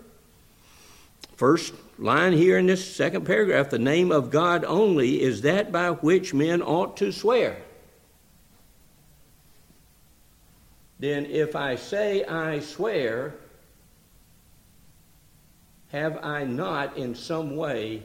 first 1.36 1.74
line 1.98 2.32
here 2.32 2.56
in 2.56 2.66
this 2.66 2.96
second 2.96 3.26
paragraph 3.26 3.68
the 3.68 3.78
name 3.78 4.10
of 4.10 4.30
God 4.30 4.64
only 4.64 5.20
is 5.20 5.42
that 5.42 5.70
by 5.70 5.90
which 5.90 6.32
men 6.32 6.62
ought 6.62 6.96
to 6.98 7.12
swear. 7.12 7.58
Then, 10.98 11.26
if 11.26 11.54
I 11.54 11.76
say 11.76 12.24
I 12.24 12.60
swear, 12.60 13.34
have 15.94 16.24
I 16.24 16.42
not 16.42 16.96
in 16.96 17.14
some 17.14 17.54
way 17.54 18.02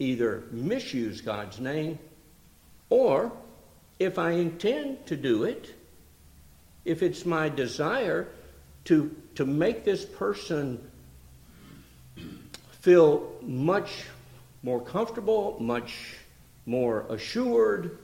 either 0.00 0.42
misused 0.50 1.24
God's 1.24 1.60
name, 1.60 2.00
or 2.90 3.30
if 4.00 4.18
I 4.18 4.32
intend 4.32 5.06
to 5.06 5.16
do 5.16 5.44
it, 5.44 5.72
if 6.84 7.04
it's 7.04 7.24
my 7.24 7.48
desire 7.48 8.26
to, 8.86 9.14
to 9.36 9.46
make 9.46 9.84
this 9.84 10.04
person 10.04 10.80
feel 12.80 13.32
much 13.40 14.06
more 14.64 14.80
comfortable, 14.80 15.56
much 15.60 16.16
more 16.66 17.06
assured, 17.08 17.98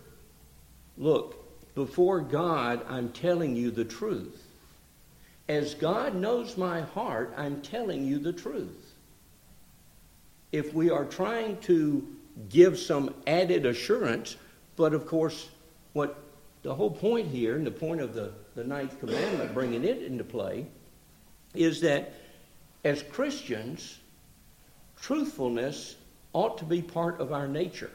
look, 0.97 1.75
before 1.75 2.21
God, 2.21 2.87
I'm 2.89 3.09
telling 3.09 3.57
you 3.57 3.73
the 3.73 3.85
truth. 3.85 4.44
As 5.49 5.75
God 5.75 6.15
knows 6.15 6.57
my 6.57 6.81
heart, 6.81 7.35
I'm 7.37 7.61
telling 7.61 8.07
you 8.07 8.19
the 8.19 8.33
truth. 8.33 8.95
If 10.53 10.73
we 10.73 10.91
are 10.91 11.05
trying 11.05 11.59
to 11.63 12.07
give 12.49 12.79
some 12.79 13.15
added 13.27 13.67
assurance, 13.67 14.37
but 14.77 14.95
of 14.95 15.07
course, 15.07 15.51
what 15.93 16.19
the 16.63 16.75
whole 16.75 16.91
point 16.91 17.29
here, 17.29 17.57
and 17.57 17.67
the 17.67 17.71
point 17.71 18.01
of 18.01 18.15
the, 18.15 18.33
the 18.55 18.65
ninth 18.65 18.99
commandment, 18.99 19.53
bringing 19.53 19.85
it 19.85 20.03
into 20.03 20.25
play, 20.25 20.67
is 21.55 21.81
that 21.83 22.15
as 22.85 23.03
Christians, 23.03 23.99
truthfulness 25.01 25.97
ought 26.33 26.57
to 26.59 26.65
be 26.65 26.81
part 26.81 27.21
of 27.21 27.33
our 27.33 27.47
nature. 27.47 27.91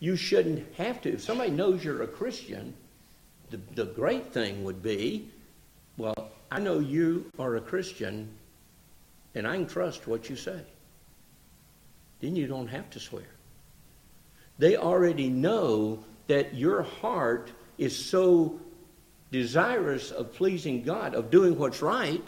You 0.00 0.16
shouldn't 0.16 0.74
have 0.76 1.02
to. 1.02 1.12
If 1.12 1.20
somebody 1.20 1.50
knows 1.50 1.84
you're 1.84 2.02
a 2.02 2.06
Christian, 2.06 2.74
the, 3.50 3.60
the 3.74 3.84
great 3.84 4.32
thing 4.32 4.64
would 4.64 4.82
be 4.82 5.28
well, 6.00 6.30
I 6.50 6.60
know 6.60 6.78
you 6.78 7.30
are 7.38 7.56
a 7.56 7.60
Christian, 7.60 8.30
and 9.34 9.46
I 9.46 9.54
can 9.56 9.66
trust 9.66 10.06
what 10.06 10.30
you 10.30 10.36
say. 10.36 10.58
Then 12.20 12.36
you 12.36 12.46
don't 12.46 12.68
have 12.68 12.88
to 12.90 13.00
swear. 13.00 13.28
They 14.58 14.76
already 14.76 15.28
know 15.28 16.02
that 16.26 16.54
your 16.54 16.82
heart 16.82 17.50
is 17.76 17.94
so 17.94 18.58
desirous 19.30 20.10
of 20.10 20.32
pleasing 20.32 20.82
God, 20.82 21.14
of 21.14 21.30
doing 21.30 21.58
what's 21.58 21.82
right, 21.82 22.26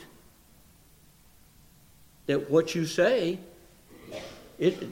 that 2.27 2.51
what 2.51 2.75
you 2.75 2.85
say, 2.85 3.39
it, 4.59 4.83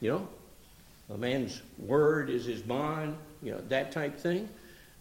you 0.00 0.10
know, 0.10 0.28
a 1.08 1.16
man's 1.16 1.62
word 1.78 2.28
is 2.28 2.44
his 2.44 2.60
bond, 2.60 3.16
you 3.42 3.52
know, 3.52 3.60
that 3.68 3.90
type 3.90 4.18
thing. 4.18 4.50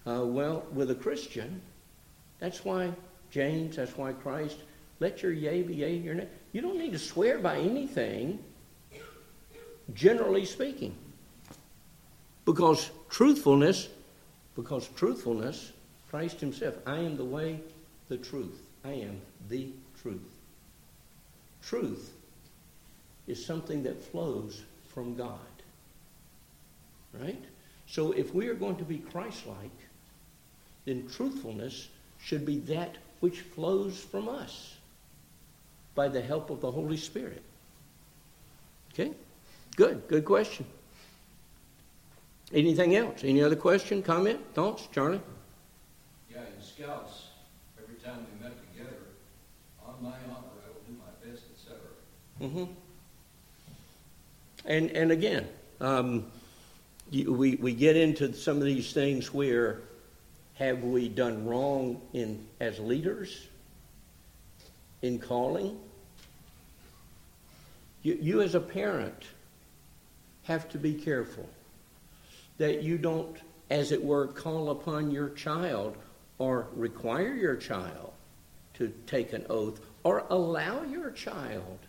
Uh, 0.08 0.22
well, 0.24 0.66
with 0.74 0.92
a 0.92 0.96
Christian, 0.96 1.62
that's 2.44 2.66
why 2.66 2.92
James, 3.32 3.78
that's 3.78 3.96
why 3.96 4.12
Christ, 4.12 4.58
let 5.00 5.24
your 5.24 5.32
yea 5.32 5.62
be 5.64 5.76
yea, 5.76 5.96
your 5.96 6.14
nay. 6.14 6.28
You 6.52 6.60
don't 6.60 6.78
need 6.78 6.92
to 6.92 7.00
swear 7.00 7.40
by 7.40 7.56
anything, 7.56 8.38
generally 9.94 10.44
speaking. 10.44 10.94
Because 12.44 12.92
truthfulness, 13.10 13.88
because 14.58 14.90
truthfulness, 14.90 15.72
Christ 16.10 16.42
himself, 16.42 16.76
I 16.86 16.98
am 16.98 17.16
the 17.16 17.24
way, 17.24 17.62
the 18.10 18.18
truth. 18.18 18.60
I 18.84 18.92
am 18.92 19.22
the 19.48 19.70
truth. 20.02 20.20
Truth 21.62 22.12
is 23.26 23.44
something 23.46 23.84
that 23.84 24.04
flows 24.04 24.64
from 24.94 25.16
God. 25.16 25.40
Right? 27.14 27.42
So 27.88 28.12
if 28.12 28.36
we 28.36 28.50
are 28.50 28.54
going 28.54 28.76
to 28.76 28.84
be 28.84 28.98
Christ 28.98 29.48
like, 29.48 29.72
then 30.84 31.08
truthfulness 31.08 31.88
should 32.24 32.46
be 32.46 32.60
that 32.60 32.98
which 33.20 33.42
flows 33.42 34.00
from 34.00 34.30
us 34.30 34.76
by 35.96 36.08
the 36.08 36.22
help 36.22 36.50
of 36.50 36.62
the 36.62 36.72
Holy 36.72 36.98
Spirit. 36.98 37.44
Okay? 38.94 39.12
Good. 39.76 40.08
Good 40.08 40.26
question. 40.26 40.66
Anything 42.54 42.96
else? 42.96 43.24
Any 43.24 43.42
other 43.42 43.56
question, 43.56 44.04
comment, 44.04 44.40
thoughts, 44.54 44.88
Charlie? 44.94 45.22
Yeah, 46.32 46.38
in 46.38 46.64
scouts, 46.64 47.28
every 47.82 47.96
time 47.96 48.26
we 48.32 48.44
met 48.44 48.54
together, 48.72 48.98
on 49.86 49.96
my 50.02 50.10
honor, 50.10 50.54
I 50.64 50.70
will 50.70 50.84
do 50.88 50.96
my 51.00 51.28
best, 51.28 51.44
etc. 51.52 51.80
Mm-hmm. 52.40 52.72
And 54.66 54.92
and 54.92 55.12
again, 55.12 55.48
um, 55.82 56.26
you, 57.10 57.34
we 57.34 57.56
we 57.56 57.74
get 57.74 57.98
into 57.98 58.34
some 58.34 58.58
of 58.58 58.66
these 58.66 58.94
things 58.94 59.34
where 59.34 59.82
have 60.56 60.84
we 60.84 61.10
done 61.10 61.46
wrong 61.46 62.02
in 62.14 62.46
as 62.60 62.80
leaders 62.80 63.48
in 65.02 65.20
calling? 65.20 65.80
You, 68.04 68.18
you 68.22 68.42
as 68.42 68.54
a 68.54 68.60
parent 68.60 69.24
have 70.44 70.70
to 70.70 70.78
be 70.78 70.94
careful 70.94 71.50
that 72.58 72.84
you 72.84 72.98
don't, 72.98 73.38
as 73.70 73.92
it 73.92 74.04
were, 74.04 74.28
call 74.28 74.70
upon 74.70 75.10
your 75.10 75.30
child 75.30 75.98
or 76.38 76.68
require 76.74 77.34
your 77.34 77.56
child 77.56 78.14
to 78.76 78.94
take 79.08 79.34
an 79.34 79.46
oath 79.50 79.80
or 80.04 80.26
allow 80.30 80.84
your 80.84 81.12
child 81.12 81.80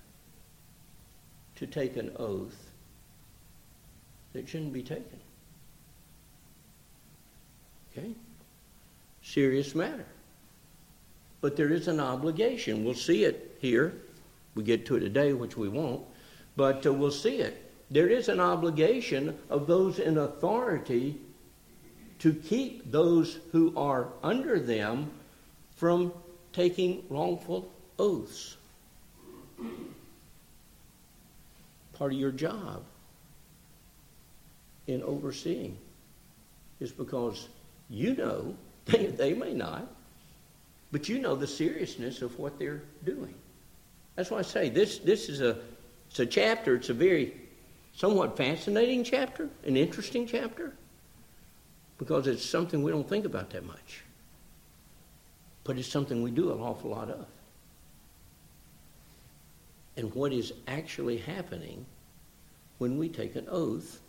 to 1.57 1.67
take 1.67 1.97
an 1.97 2.13
oath 2.19 2.71
that 4.33 4.49
shouldn't 4.49 4.73
be 4.73 4.83
taken. 4.83 5.21
Okay? 7.93 8.15
Serious 9.25 9.75
matter. 9.75 10.05
But 11.41 11.57
there 11.57 11.73
is 11.73 11.89
an 11.89 11.99
obligation. 11.99 12.85
We'll 12.85 12.95
see 12.95 13.25
it 13.25 13.57
here. 13.59 13.95
We 14.55 14.63
get 14.63 14.85
to 14.87 14.97
it 14.97 15.01
today, 15.01 15.33
which 15.33 15.57
we 15.57 15.69
won't, 15.69 16.03
but 16.57 16.87
uh, 16.87 16.93
we'll 16.93 17.11
see 17.11 17.39
it. 17.39 17.73
There 17.91 18.07
is 18.07 18.29
an 18.29 18.39
obligation 18.39 19.37
of 19.49 19.67
those 19.67 19.99
in 19.99 20.19
authority 20.19 21.19
to 22.21 22.35
keep 22.35 22.91
those 22.93 23.41
who 23.51 23.77
are 23.77 24.09
under 24.23 24.61
them 24.61 25.11
from 25.75 26.13
taking 26.53 27.05
wrongful 27.09 27.73
oaths. 27.99 28.57
Part 31.95 32.13
of 32.13 32.19
your 32.19 32.31
job 32.31 32.85
in 34.87 35.03
overseeing 35.03 35.77
is 36.79 36.93
because 36.93 37.49
you 37.89 38.15
know, 38.15 38.57
they, 38.87 39.07
they 39.07 39.35
may 39.35 39.55
not, 39.55 39.87
but 40.93 41.09
you 41.09 41.19
know 41.19 41.35
the 41.35 41.47
seriousness 41.47 42.23
of 42.23 42.39
what 42.39 42.59
they're 42.59 42.83
doing. 43.05 43.35
That's 44.17 44.31
why 44.31 44.39
I 44.39 44.43
say 44.43 44.69
this, 44.69 44.99
this 44.99 45.29
is 45.29 45.41
a, 45.41 45.59
it's 46.09 46.21
a 46.21 46.27
chapter, 46.27 46.77
it's 46.77 46.91
a 46.91 46.95
very 46.95 47.35
somewhat 47.97 48.37
fascinating 48.37 49.05
chapter, 49.05 49.49
an 49.65 49.77
interesting 49.77 50.27
chapter, 50.27 50.73
because 51.99 52.27
it's 52.27 52.45
something 52.45 52.83
we 52.83 52.91
don't 52.91 53.09
think 53.09 53.25
about 53.25 53.51
that 53.51 53.65
much. 53.65 54.03
But 55.65 55.79
it's 55.79 55.89
something 55.89 56.23
we 56.23 56.31
do 56.31 56.53
an 56.53 56.61
awful 56.61 56.91
lot 56.91 57.09
of. 57.11 57.27
And 59.97 60.13
what 60.15 60.33
is 60.33 60.53
actually 60.67 61.19
happening 61.19 61.87
when 62.79 62.99
we 62.99 63.09
take 63.09 63.37
an 63.37 63.47
oath 63.49 64.01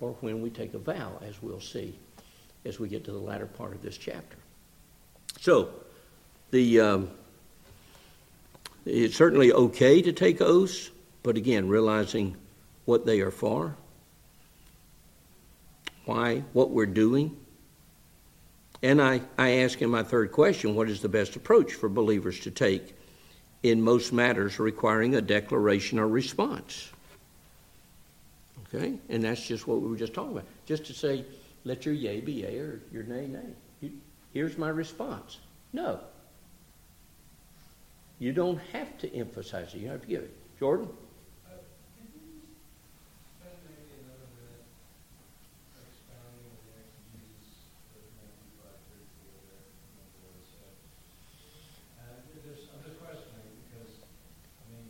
or 0.00 0.12
when 0.20 0.42
we 0.42 0.50
take 0.50 0.74
a 0.74 0.78
vow, 0.78 1.18
as 1.22 1.42
we'll 1.42 1.60
see 1.60 1.94
as 2.64 2.78
we 2.78 2.88
get 2.88 3.04
to 3.04 3.12
the 3.12 3.18
latter 3.18 3.46
part 3.46 3.74
of 3.74 3.82
this 3.82 3.96
chapter. 3.96 4.36
So, 5.40 5.70
the 6.50 6.80
um, 6.80 7.10
it's 8.84 9.16
certainly 9.16 9.52
okay 9.52 10.02
to 10.02 10.12
take 10.12 10.40
oaths, 10.40 10.90
but 11.22 11.36
again, 11.36 11.68
realizing 11.68 12.36
what 12.84 13.06
they 13.06 13.20
are 13.20 13.30
for, 13.30 13.76
why, 16.04 16.42
what 16.52 16.70
we're 16.70 16.86
doing. 16.86 17.36
And 18.82 19.00
I, 19.00 19.20
I 19.38 19.50
ask 19.58 19.80
in 19.80 19.90
my 19.90 20.02
third 20.02 20.32
question 20.32 20.74
what 20.74 20.90
is 20.90 21.00
the 21.00 21.08
best 21.08 21.36
approach 21.36 21.74
for 21.74 21.88
believers 21.88 22.40
to 22.40 22.50
take 22.50 22.96
in 23.62 23.80
most 23.80 24.12
matters 24.12 24.58
requiring 24.58 25.14
a 25.14 25.20
declaration 25.20 26.00
or 26.00 26.08
response? 26.08 26.90
Okay? 28.66 28.94
And 29.08 29.22
that's 29.22 29.46
just 29.46 29.68
what 29.68 29.80
we 29.80 29.88
were 29.88 29.96
just 29.96 30.14
talking 30.14 30.32
about. 30.32 30.46
Just 30.66 30.86
to 30.86 30.92
say, 30.92 31.24
let 31.64 31.84
your 31.86 31.94
yea 31.94 32.20
be 32.20 32.32
yea 32.32 32.58
or 32.58 32.80
your 32.92 33.02
nay, 33.04 33.26
nay. 33.26 33.90
Here's 34.32 34.56
my 34.56 34.68
response. 34.68 35.38
No. 35.72 36.00
You 38.18 38.32
don't 38.32 38.58
have 38.72 38.96
to 38.98 39.14
emphasize 39.14 39.74
it. 39.74 39.78
You 39.78 39.88
have 39.88 40.00
to 40.02 40.06
give 40.06 40.22
it. 40.22 40.30
Jordan? 40.58 40.88
Uh 51.96 52.14
just 52.42 52.62
other 52.72 52.90
because 53.54 53.88
I 54.60 54.64
mean 54.64 54.88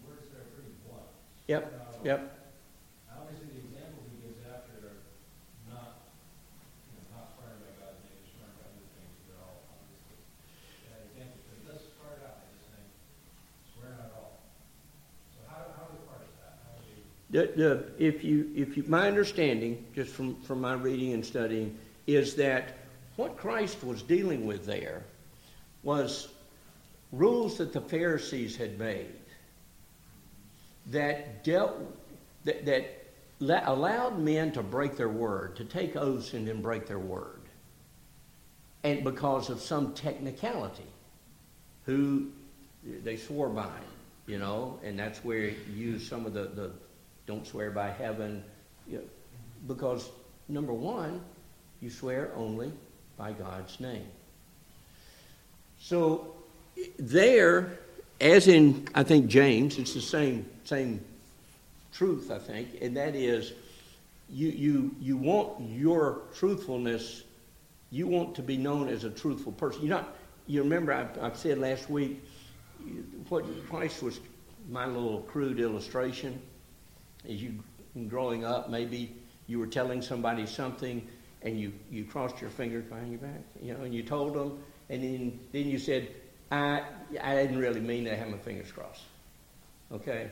words 0.00 0.30
are 0.32 0.42
pretty 0.52 0.72
black. 0.82 1.06
Yep, 1.46 1.72
yep. 2.04 2.34
Obviously, 3.06 3.46
the 3.46 3.56
example 3.56 4.02
he 4.04 4.12
gives 4.14 4.36
after 4.38 4.72
are 4.80 4.96
not, 5.64 5.90
you 6.86 6.92
know, 6.92 7.00
not 7.08 7.26
swearing 7.32 7.56
by 7.58 7.68
God, 7.70 7.92
maybe 8.02 8.22
swearing 8.30 8.52
by 8.52 8.60
other 8.62 8.84
things, 8.92 9.16
they're 9.24 9.40
all 9.40 9.58
obviously 9.66 10.16
bad 10.82 11.00
examples, 11.00 11.40
but 11.44 11.54
he 11.54 11.60
does 11.60 11.80
start 11.80 12.18
out 12.20 12.36
by 12.36 12.44
just 12.50 12.64
saying, 12.66 12.86
swear 13.72 13.88
not 13.88 13.98
at 13.98 14.10
all. 14.10 14.30
So 15.34 15.40
how, 15.40 15.66
how 15.74 15.84
do 15.84 15.92
we 15.92 15.98
parse 15.98 16.28
that? 16.36 16.52
How 16.62 16.72
do 16.72 16.80
we? 16.84 17.02
If 17.38 18.24
you, 18.24 18.50
if 18.54 18.76
you, 18.76 18.84
my 18.86 19.06
understanding, 19.06 19.84
just 19.94 20.12
from, 20.12 20.40
from 20.42 20.60
my 20.60 20.74
reading 20.74 21.12
and 21.12 21.24
studying, 21.24 21.76
is 22.06 22.34
that 22.36 22.78
what 23.16 23.36
Christ 23.36 23.84
was 23.84 24.02
dealing 24.02 24.46
with 24.46 24.64
there 24.64 25.04
was 25.82 26.28
rules 27.12 27.58
that 27.58 27.72
the 27.72 27.80
Pharisees 27.80 28.56
had 28.56 28.78
made 28.78 29.12
that 30.86 31.44
dealt 31.44 31.76
that, 32.44 32.64
that 32.64 33.68
allowed 33.68 34.18
men 34.18 34.52
to 34.52 34.62
break 34.62 34.96
their 34.96 35.08
word, 35.08 35.56
to 35.56 35.64
take 35.64 35.96
oaths 35.96 36.34
and 36.34 36.48
then 36.48 36.62
break 36.62 36.86
their 36.86 36.98
word, 36.98 37.42
and 38.84 39.04
because 39.04 39.50
of 39.50 39.60
some 39.60 39.92
technicality, 39.94 40.86
who 41.84 42.28
they 43.04 43.16
swore 43.16 43.48
by, 43.48 43.70
you 44.26 44.38
know, 44.38 44.78
and 44.82 44.98
that's 44.98 45.24
where 45.24 45.48
you 45.48 45.56
use 45.74 46.06
some 46.08 46.26
of 46.26 46.32
the, 46.32 46.44
the 46.44 46.72
don't 47.28 47.46
swear 47.46 47.70
by 47.70 47.90
heaven, 47.90 48.42
you 48.88 48.96
know, 48.96 49.04
because 49.66 50.10
number 50.48 50.72
one, 50.72 51.20
you 51.82 51.90
swear 51.90 52.32
only 52.34 52.72
by 53.18 53.32
God's 53.32 53.78
name. 53.78 54.06
So 55.78 56.34
there, 56.98 57.78
as 58.20 58.48
in 58.48 58.88
I 58.94 59.02
think 59.02 59.28
James, 59.28 59.78
it's 59.78 59.92
the 59.92 60.00
same 60.00 60.46
same 60.64 61.04
truth, 61.92 62.30
I 62.30 62.38
think, 62.38 62.68
and 62.80 62.96
that 62.96 63.14
is 63.14 63.52
you, 64.30 64.48
you, 64.48 64.94
you 65.00 65.16
want 65.16 65.60
your 65.70 66.22
truthfulness, 66.34 67.24
you 67.90 68.06
want 68.06 68.34
to 68.36 68.42
be 68.42 68.56
known 68.56 68.88
as 68.88 69.04
a 69.04 69.10
truthful 69.10 69.52
person. 69.52 69.82
You're 69.82 69.96
not, 69.96 70.16
you 70.46 70.62
remember 70.62 70.92
I, 70.92 71.26
I 71.26 71.32
said 71.34 71.58
last 71.58 71.90
week, 71.90 72.22
what 73.28 73.44
Christ 73.68 74.02
was 74.02 74.20
my 74.70 74.86
little 74.86 75.22
crude 75.22 75.60
illustration. 75.60 76.40
As 77.28 77.42
you 77.42 77.62
growing 78.08 78.44
up, 78.44 78.70
maybe 78.70 79.14
you 79.46 79.58
were 79.58 79.66
telling 79.66 80.02
somebody 80.02 80.46
something 80.46 81.06
and 81.42 81.58
you, 81.58 81.72
you 81.90 82.04
crossed 82.04 82.40
your 82.40 82.50
fingers 82.50 82.84
behind 82.84 83.10
your 83.10 83.20
back, 83.20 83.40
you 83.62 83.72
know, 83.72 83.82
and 83.82 83.94
you 83.94 84.02
told 84.02 84.34
them, 84.34 84.58
and 84.90 85.02
then, 85.02 85.40
then 85.52 85.66
you 85.66 85.78
said, 85.78 86.08
I, 86.50 86.82
I 87.20 87.34
didn't 87.34 87.58
really 87.58 87.80
mean 87.80 88.04
to 88.04 88.16
have 88.16 88.28
my 88.28 88.38
fingers 88.38 88.72
crossed. 88.72 89.02
Okay? 89.92 90.30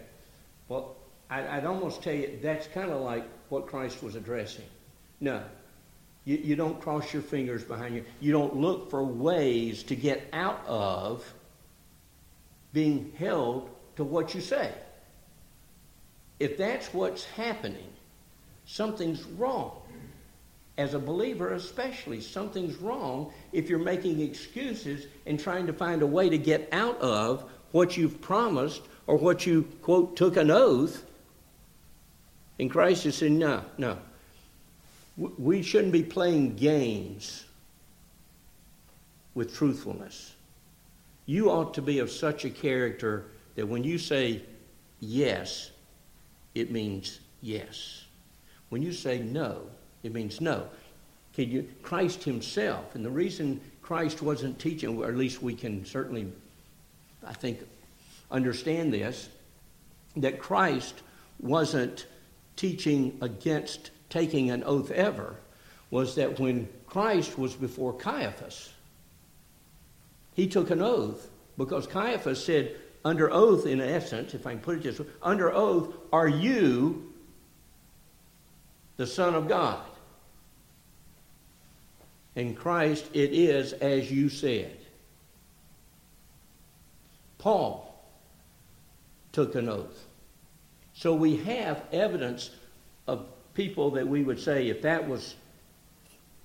Well, 0.68 0.96
I, 1.30 1.58
would 1.58 1.66
almost 1.66 2.02
tell 2.02 2.14
you 2.14 2.38
that's 2.42 2.66
kind 2.68 2.90
of 2.90 3.02
like 3.02 3.26
what 3.48 3.66
Christ 3.66 4.02
was 4.02 4.14
addressing. 4.14 4.64
No, 5.20 5.42
you, 6.24 6.36
you 6.36 6.56
don't 6.56 6.80
cross 6.80 7.12
your 7.12 7.22
fingers 7.22 7.64
behind 7.64 7.94
you. 7.94 8.04
You 8.20 8.32
don't 8.32 8.56
look 8.56 8.90
for 8.90 9.04
ways 9.04 9.82
to 9.84 9.96
get 9.96 10.28
out 10.32 10.60
of 10.66 11.24
being 12.72 13.12
held 13.16 13.70
to 13.96 14.04
what 14.04 14.34
you 14.34 14.40
say. 14.40 14.72
If 16.38 16.58
that's 16.58 16.92
what's 16.92 17.24
happening, 17.24 17.88
something's 18.66 19.24
wrong. 19.24 19.80
As 20.78 20.92
a 20.92 20.98
believer, 20.98 21.54
especially, 21.54 22.20
something's 22.20 22.76
wrong 22.76 23.32
if 23.52 23.70
you're 23.70 23.78
making 23.78 24.20
excuses 24.20 25.06
and 25.24 25.40
trying 25.40 25.66
to 25.66 25.72
find 25.72 26.02
a 26.02 26.06
way 26.06 26.28
to 26.28 26.36
get 26.36 26.68
out 26.72 27.00
of 27.00 27.50
what 27.72 27.96
you've 27.96 28.20
promised 28.20 28.82
or 29.06 29.16
what 29.16 29.46
you, 29.46 29.62
quote, 29.80 30.16
took 30.16 30.36
an 30.36 30.50
oath. 30.50 31.02
And 32.58 32.70
Christ 32.70 33.06
is 33.06 33.16
saying, 33.16 33.38
no, 33.38 33.64
no. 33.78 33.98
We 35.16 35.62
shouldn't 35.62 35.92
be 35.92 36.02
playing 36.02 36.56
games 36.56 37.46
with 39.34 39.54
truthfulness. 39.54 40.34
You 41.24 41.50
ought 41.50 41.74
to 41.74 41.82
be 41.82 42.00
of 42.00 42.10
such 42.10 42.44
a 42.44 42.50
character 42.50 43.26
that 43.54 43.66
when 43.66 43.82
you 43.82 43.96
say 43.96 44.42
yes, 45.00 45.70
it 46.56 46.70
means 46.70 47.20
yes. 47.42 48.06
When 48.70 48.82
you 48.82 48.92
say 48.92 49.18
no, 49.18 49.68
It 50.02 50.14
means 50.14 50.40
no. 50.40 50.68
Can 51.34 51.50
you, 51.50 51.68
Christ 51.82 52.24
Himself, 52.24 52.94
and 52.94 53.04
the 53.04 53.10
reason 53.10 53.60
Christ 53.82 54.22
wasn't 54.22 54.58
teaching, 54.58 54.96
or 54.96 55.08
at 55.08 55.16
least 55.16 55.42
we 55.42 55.54
can 55.54 55.84
certainly, 55.84 56.32
I 57.26 57.34
think, 57.34 57.60
understand 58.30 58.94
this, 58.94 59.28
that 60.16 60.38
Christ 60.38 61.02
wasn't 61.40 62.06
teaching 62.56 63.18
against 63.20 63.90
taking 64.08 64.50
an 64.50 64.64
oath 64.64 64.90
ever, 64.90 65.36
was 65.90 66.14
that 66.14 66.40
when 66.40 66.68
Christ 66.86 67.38
was 67.38 67.54
before 67.54 67.92
Caiaphas, 67.92 68.72
he 70.34 70.46
took 70.46 70.70
an 70.70 70.80
oath 70.80 71.28
because 71.58 71.86
Caiaphas 71.86 72.42
said, 72.44 72.76
under 73.06 73.32
oath, 73.32 73.66
in 73.66 73.80
essence, 73.80 74.34
if 74.34 74.48
I 74.48 74.50
can 74.50 74.58
put 74.58 74.78
it 74.78 74.82
this 74.82 74.98
way, 74.98 75.06
under 75.22 75.52
oath, 75.52 75.94
are 76.12 76.26
you 76.26 77.12
the 78.96 79.06
Son 79.06 79.36
of 79.36 79.46
God? 79.46 79.78
In 82.34 82.56
Christ, 82.56 83.08
it 83.12 83.32
is 83.32 83.74
as 83.74 84.10
you 84.10 84.28
said. 84.28 84.76
Paul 87.38 87.96
took 89.30 89.54
an 89.54 89.68
oath. 89.68 90.04
So 90.92 91.14
we 91.14 91.36
have 91.36 91.84
evidence 91.92 92.50
of 93.06 93.28
people 93.54 93.92
that 93.92 94.08
we 94.08 94.24
would 94.24 94.40
say, 94.40 94.66
if 94.66 94.82
that 94.82 95.08
was 95.08 95.36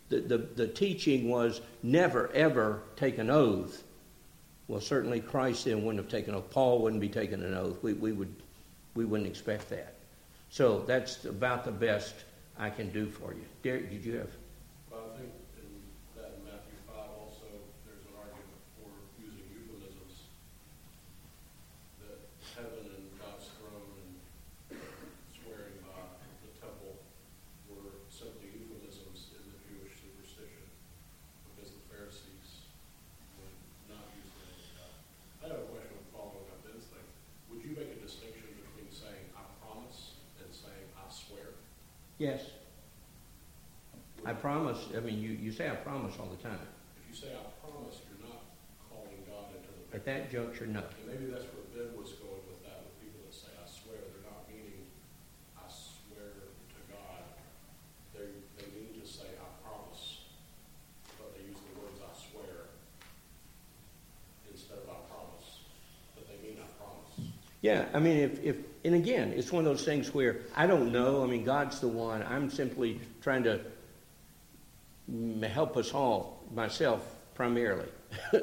the, 0.10 0.20
the, 0.20 0.38
the 0.38 0.68
teaching 0.68 1.28
was 1.28 1.60
never 1.82 2.32
ever 2.34 2.84
take 2.98 3.18
an 3.18 3.32
oath, 3.32 3.84
well, 4.72 4.80
certainly 4.80 5.20
Christ 5.20 5.66
then 5.66 5.84
wouldn't 5.84 6.02
have 6.02 6.10
taken 6.10 6.34
oath. 6.34 6.50
Paul 6.50 6.82
wouldn't 6.82 7.02
be 7.02 7.10
taking 7.10 7.44
an 7.44 7.54
oath. 7.54 7.84
We, 7.84 7.92
we, 7.92 8.14
would, 8.14 8.34
we 8.96 9.04
wouldn't 9.04 9.28
expect 9.28 9.70
that. 9.70 9.96
So 10.50 10.80
that's 10.88 11.26
about 11.26 11.66
the 11.66 11.72
best 11.72 12.16
I 12.58 12.70
can 12.70 12.90
do 12.92 13.08
for 13.08 13.34
you. 13.34 13.44
Derek, 13.64 13.90
did 13.90 14.06
you 14.06 14.16
have? 14.16 14.30
Well, 14.90 15.12
I 15.14 15.20
think 15.20 15.32
in 15.60 15.68
that 16.16 16.40
in 16.40 16.48
Matthew 16.48 16.80
five 16.88 17.12
also, 17.20 17.52
there's 17.84 18.08
an 18.08 18.16
argument 18.16 18.64
for 18.80 18.88
using 19.20 19.44
euphemisms. 19.52 20.32
That 22.00 22.24
heaven 22.56 22.96
and 22.96 23.12
God's 23.20 23.52
throne 23.60 23.92
and 24.72 24.80
swearing 25.36 25.84
by 25.84 26.00
the 26.48 26.52
temple 26.64 26.96
were 27.68 28.08
simply 28.08 28.56
euphemisms 28.56 29.36
in 29.36 29.44
the 29.52 29.60
Jewish 29.68 30.00
superstition. 30.00 30.64
Because 31.52 31.76
the 31.76 31.84
Pharisees 31.92 32.72
would 33.36 33.56
not 33.92 34.08
use 34.16 34.32
the 34.32 34.48
name 34.48 34.64
of 34.64 34.72
God. 34.80 34.96
I 35.42 35.56
have 35.56 35.64
a 35.64 35.68
question 35.72 35.98
following 36.12 36.46
up 36.52 36.60
this 36.68 36.92
thing. 36.92 37.08
Would 37.50 37.64
you 37.64 37.72
make 37.74 37.90
a 37.96 38.00
distinction 38.04 38.46
between 38.60 38.92
saying 38.92 39.32
I 39.34 39.48
promise 39.64 40.20
and 40.44 40.52
saying 40.52 40.92
I 41.00 41.08
swear? 41.08 41.56
Yes. 42.22 42.54
I 44.24 44.34
promise. 44.34 44.78
I 44.96 45.00
mean, 45.00 45.18
you, 45.18 45.32
you 45.32 45.52
say 45.52 45.66
I 45.68 45.74
promise 45.74 46.14
all 46.20 46.30
the 46.30 46.38
time. 46.38 46.62
If 47.02 47.10
you 47.10 47.18
say 47.18 47.34
I 47.34 47.42
promise, 47.66 47.98
you're 48.06 48.22
not 48.30 48.46
calling 48.86 49.26
God 49.26 49.50
into 49.58 49.74
the 49.74 49.82
picture. 49.90 49.98
At 49.98 50.06
that 50.06 50.30
juncture, 50.30 50.68
no. 50.70 50.86
And 50.86 51.10
maybe 51.10 51.34
that's 51.34 51.50
where 51.50 51.66
Ben 51.74 51.98
was 51.98 52.14
going 52.22 52.46
with 52.46 52.62
that, 52.62 52.86
with 52.86 52.94
people 53.02 53.26
that 53.26 53.34
say, 53.34 53.50
I 53.58 53.66
swear, 53.66 53.98
they're 54.14 54.22
not 54.30 54.46
meaning, 54.46 54.86
I 55.58 55.66
swear 55.66 56.54
to 56.54 56.80
God. 56.94 57.26
They, 58.14 58.30
they 58.54 58.70
mean 58.70 59.02
to 59.02 59.06
say, 59.10 59.34
I 59.42 59.50
promise, 59.66 60.30
but 61.18 61.34
they 61.34 61.50
use 61.50 61.58
the 61.58 61.74
words, 61.82 62.06
I 62.06 62.14
swear, 62.14 62.70
instead 64.46 64.78
of 64.78 64.94
I 64.94 65.02
promise, 65.10 65.66
but 66.14 66.30
they 66.30 66.38
mean 66.38 66.62
I 66.62 66.70
promise. 66.78 67.34
Yeah, 67.66 67.90
I 67.90 67.98
mean, 67.98 68.22
if, 68.22 68.38
if, 68.46 68.62
and 68.84 68.96
again, 68.96 69.34
it's 69.36 69.52
one 69.52 69.66
of 69.66 69.72
those 69.72 69.86
things 69.86 70.14
where 70.14 70.42
I 70.56 70.66
don't 70.66 70.92
know. 70.92 71.24
I 71.24 71.28
mean, 71.28 71.44
God's 71.44 71.80
the 71.80 71.88
one. 71.88 72.24
I'm 72.24 72.50
simply 72.50 73.00
trying 73.22 73.44
to 73.44 73.62
help 75.48 75.78
us 75.78 75.94
all, 75.94 76.44
myself 76.54 77.06
primarily. 77.36 77.88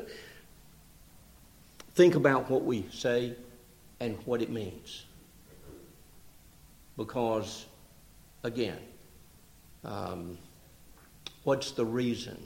Think 1.95 2.15
about 2.15 2.49
what 2.49 2.65
we 2.65 2.87
say 2.93 3.35
and 3.99 4.17
what 4.25 4.41
it 4.41 4.51
means. 4.51 5.05
Because, 6.97 7.67
again, 8.45 8.79
um, 9.85 10.39
what's 11.43 11.73
the 11.73 11.85
reason? 11.85 12.41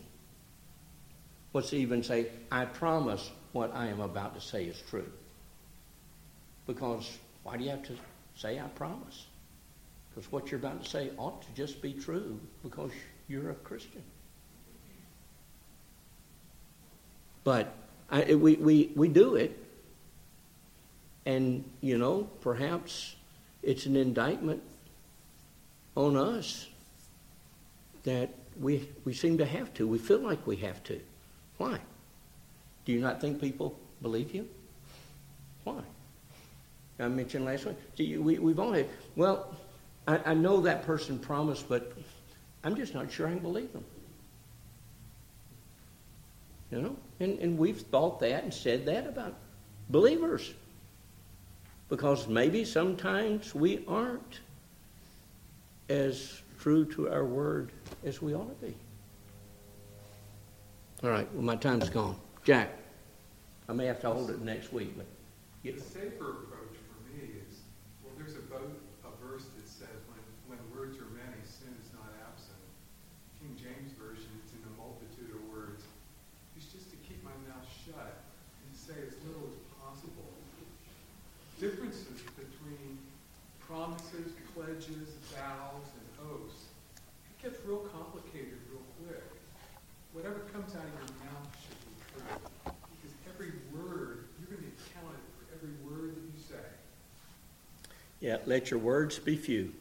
What's 1.52 1.74
even 1.74 2.02
say, 2.02 2.28
I 2.50 2.64
promise 2.64 3.30
what 3.52 3.74
I 3.74 3.88
am 3.88 4.00
about 4.00 4.34
to 4.34 4.40
say 4.40 4.64
is 4.64 4.82
true? 4.88 5.10
Because 6.66 7.18
why 7.42 7.56
do 7.56 7.64
you 7.64 7.70
have 7.70 7.82
to 7.84 7.96
say, 8.36 8.58
I 8.58 8.68
promise? 8.68 9.26
Because 10.10 10.30
what 10.30 10.50
you're 10.50 10.60
about 10.60 10.84
to 10.84 10.88
say 10.88 11.10
ought 11.16 11.42
to 11.42 11.48
just 11.54 11.80
be 11.82 11.92
true 11.92 12.38
because 12.62 12.90
you're 13.28 13.50
a 13.50 13.54
Christian. 13.54 14.02
But 17.44 17.74
I, 18.10 18.34
we, 18.34 18.56
we, 18.56 18.92
we 18.94 19.08
do 19.08 19.36
it, 19.36 19.58
and, 21.26 21.64
you 21.80 21.98
know, 21.98 22.28
perhaps 22.40 23.16
it's 23.62 23.86
an 23.86 23.96
indictment 23.96 24.62
on 25.96 26.16
us 26.16 26.68
that 28.04 28.30
we, 28.60 28.88
we 29.04 29.12
seem 29.12 29.38
to 29.38 29.46
have 29.46 29.72
to. 29.74 29.86
We 29.86 29.98
feel 29.98 30.20
like 30.20 30.46
we 30.46 30.56
have 30.56 30.82
to. 30.84 31.00
Why? 31.58 31.78
Do 32.84 32.92
you 32.92 33.00
not 33.00 33.20
think 33.20 33.40
people 33.40 33.78
believe 34.02 34.34
you? 34.34 34.48
Why? 35.64 35.80
I 37.02 37.08
mentioned 37.08 37.44
last 37.44 37.66
week. 37.66 37.76
We, 37.98 38.38
we've 38.38 38.58
all 38.58 38.72
had, 38.72 38.86
well, 39.16 39.54
I, 40.06 40.18
I 40.26 40.34
know 40.34 40.60
that 40.62 40.84
person 40.84 41.18
promised, 41.18 41.68
but 41.68 41.92
I'm 42.64 42.76
just 42.76 42.94
not 42.94 43.10
sure 43.10 43.26
I 43.26 43.30
can 43.30 43.40
believe 43.40 43.72
them. 43.72 43.84
You 46.70 46.82
know? 46.82 46.96
And, 47.20 47.38
and 47.38 47.58
we've 47.58 47.80
thought 47.80 48.20
that 48.20 48.44
and 48.44 48.52
said 48.52 48.86
that 48.86 49.06
about 49.06 49.34
believers. 49.90 50.52
Because 51.88 52.26
maybe 52.26 52.64
sometimes 52.64 53.54
we 53.54 53.84
aren't 53.86 54.40
as 55.88 56.40
true 56.58 56.84
to 56.94 57.10
our 57.10 57.24
word 57.24 57.72
as 58.04 58.22
we 58.22 58.34
ought 58.34 58.48
to 58.48 58.66
be. 58.66 58.74
All 61.02 61.10
right, 61.10 61.26
well, 61.34 61.42
my 61.42 61.56
time's 61.56 61.90
gone. 61.90 62.16
Jack, 62.44 62.70
I 63.68 63.72
may 63.72 63.86
have 63.86 64.00
to 64.00 64.10
hold 64.10 64.30
it 64.30 64.40
next 64.40 64.72
week, 64.72 64.96
but 64.96 65.06
The 65.62 65.82
safer 65.82 66.46
approach 66.46 66.78
for 66.88 66.98
me 67.10 67.28
is, 67.42 67.60
well, 68.02 68.14
there's 68.16 68.34
a, 68.38 68.44
bo- 68.46 68.72
a 69.04 69.12
verse 69.18 69.44
that 69.44 69.68
says, 69.68 69.98
when, 70.08 70.22
when 70.46 70.58
words 70.72 70.96
are 70.98 71.10
many, 71.12 71.42
sin 71.44 71.74
is 71.82 71.90
not 71.92 72.08
absent. 72.24 72.62
King 73.42 73.54
James 73.58 73.92
Version, 73.98 74.30
it's 74.42 74.54
in 74.54 74.62
a 74.64 74.74
multitude 74.78 75.34
of 75.34 75.42
words. 75.52 75.82
It's 76.56 76.70
just 76.72 76.88
to 76.90 76.96
keep 77.04 77.22
my 77.26 77.34
mouth 77.50 77.66
shut 77.84 78.22
and 78.62 78.70
say 78.72 78.96
as 79.02 79.14
little 79.26 79.50
as 79.50 79.58
possible. 79.82 80.30
Differences 81.58 82.22
between 82.34 82.98
promises, 83.62 84.34
pledges, 84.54 85.14
vows, 85.34 85.86
and 85.94 86.06
oaths, 86.30 86.70
it 87.30 87.38
gets 87.42 87.58
real 87.66 87.86
complicated 87.94 88.58
real 88.66 88.82
quick. 88.98 89.22
Whatever 90.12 90.42
comes 90.52 90.74
out 90.74 90.82
of 90.82 90.92
your 91.06 91.14
mouth 91.22 91.48
should 91.62 91.78
be 91.86 91.94
true. 92.10 92.34
Because 92.66 93.14
every 93.30 93.54
word, 93.72 94.28
you're 94.36 94.50
going 94.50 94.60
to 94.60 94.68
be 94.68 94.76
counted 94.92 95.22
for 95.38 95.48
every 95.56 95.72
word 95.86 96.18
that 96.18 96.26
you 96.26 96.36
say. 96.42 96.66
Yeah, 98.22 98.36
let 98.46 98.70
your 98.70 98.78
words 98.78 99.18
be 99.18 99.36
few. 99.36 99.72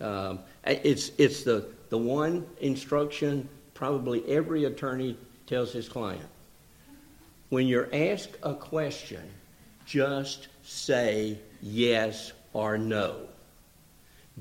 Um, 0.00 0.38
it's 0.64 1.10
it's 1.18 1.42
the, 1.42 1.66
the 1.88 1.98
one 1.98 2.46
instruction 2.60 3.48
probably 3.74 4.24
every 4.28 4.64
attorney 4.66 5.18
tells 5.48 5.72
his 5.72 5.88
client. 5.88 6.28
When 7.48 7.66
you're 7.66 7.88
asked 7.92 8.36
a 8.44 8.54
question, 8.54 9.28
just 9.84 10.46
say 10.62 11.38
yes 11.60 12.30
or 12.52 12.78
no. 12.78 13.26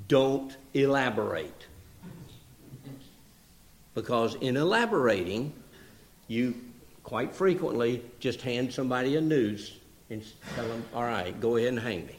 Don't 0.08 0.56
elaborate. 0.76 1.66
Because 3.96 4.36
in 4.36 4.56
elaborating, 4.56 5.52
you 6.28 6.54
quite 7.04 7.34
frequently 7.34 8.04
just 8.20 8.42
hand 8.42 8.72
somebody 8.72 9.16
a 9.16 9.22
noose 9.22 9.78
and 10.12 10.24
tell 10.56 10.68
them, 10.68 10.84
all 10.94 11.04
right, 11.04 11.40
go 11.42 11.56
ahead 11.56 11.70
and 11.70 11.80
hang 11.80 12.06
me. 12.06 12.19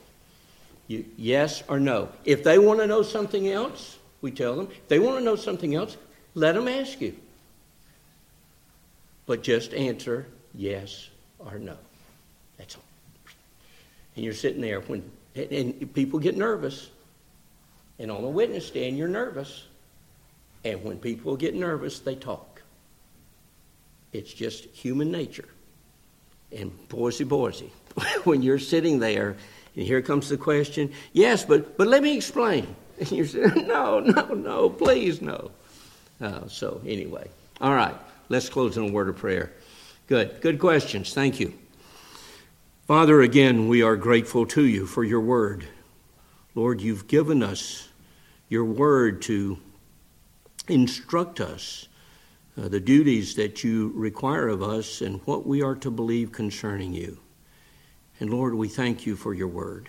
You, 0.91 1.05
yes 1.17 1.63
or 1.69 1.79
no. 1.79 2.09
If 2.25 2.43
they 2.43 2.59
want 2.59 2.81
to 2.81 2.87
know 2.89 3.03
something 3.03 3.49
else, 3.49 3.97
we 4.23 4.33
tell 4.33 4.57
them. 4.57 4.67
If 4.73 4.89
they 4.89 4.99
want 4.99 5.19
to 5.19 5.25
know 5.25 5.37
something 5.37 5.73
else, 5.73 5.97
let 6.35 6.57
them 6.57 6.67
ask 6.67 7.01
you. 7.01 7.15
But 9.25 9.45
just 9.45 9.73
answer 9.73 10.27
yes 10.53 11.09
or 11.39 11.61
no. 11.61 11.77
That's 12.59 12.75
all. 12.75 12.83
And 14.17 14.25
you're 14.25 14.35
sitting 14.35 14.61
there 14.61 14.81
when 14.81 15.09
and, 15.37 15.95
people 15.95 16.19
get 16.19 16.37
nervous. 16.37 16.91
And 18.01 18.11
on 18.11 18.25
a 18.25 18.29
witness 18.29 18.67
stand, 18.67 18.99
you're 18.99 19.07
nervous. 19.07 19.67
And 20.65 20.83
when 20.83 20.99
people 20.99 21.37
get 21.37 21.55
nervous, 21.55 22.01
they 22.01 22.17
talk. 22.17 22.63
It's 24.13 24.33
just 24.33 24.65
human 24.65 25.13
nature. 25.13 25.49
And 26.51 26.73
boysy 26.89 27.25
boysy, 27.25 27.71
when 28.25 28.43
you're 28.43 28.59
sitting 28.59 28.99
there 28.99 29.37
and 29.77 29.87
here 29.87 30.03
comes 30.03 30.29
the 30.29 30.37
question, 30.37 30.93
yes, 31.13 31.45
but, 31.45 31.77
but 31.77 31.87
let 31.87 32.03
me 32.03 32.17
explain. 32.17 32.75
And 33.01 33.13
you 33.13 33.25
say, 33.25 33.47
no, 33.67 34.01
no, 34.01 34.27
no, 34.35 34.69
please, 34.69 35.23
no. 35.23 35.53
Uh, 36.21 36.47
so, 36.49 36.83
anyway. 36.87 37.31
All 37.59 37.75
right, 37.75 37.95
let's 38.29 38.51
close 38.51 38.77
in 38.77 38.91
a 38.91 38.93
word 38.93 39.09
of 39.09 39.17
prayer. 39.17 39.53
Good, 40.07 40.43
good 40.43 40.59
questions. 40.59 41.15
Thank 41.15 41.41
you. 41.41 41.55
Father, 42.87 43.23
again, 43.23 43.69
we 43.69 43.81
are 43.81 43.97
grateful 43.97 44.45
to 44.49 44.67
you 44.67 44.85
for 44.85 45.03
your 45.03 45.21
word. 45.21 45.67
Lord, 46.55 46.83
you've 46.83 47.07
given 47.07 47.43
us 47.43 47.89
your 48.51 48.65
word 48.65 49.23
to 49.23 49.57
instruct 50.69 51.41
us 51.41 51.89
uh, 52.61 52.69
the 52.69 52.81
duties 52.81 53.35
that 53.37 53.63
you 53.65 53.93
require 53.95 54.49
of 54.49 54.63
us 54.63 55.01
and 55.01 55.21
what 55.25 55.47
we 55.47 55.63
are 55.63 55.77
to 55.77 55.91
believe 55.91 56.33
concerning 56.33 56.93
you. 56.93 57.19
And 58.21 58.31
Lord, 58.31 58.55
we 58.55 58.69
thank 58.69 59.07
you 59.07 59.17
for 59.17 59.33
your 59.33 59.49
word. 59.49 59.89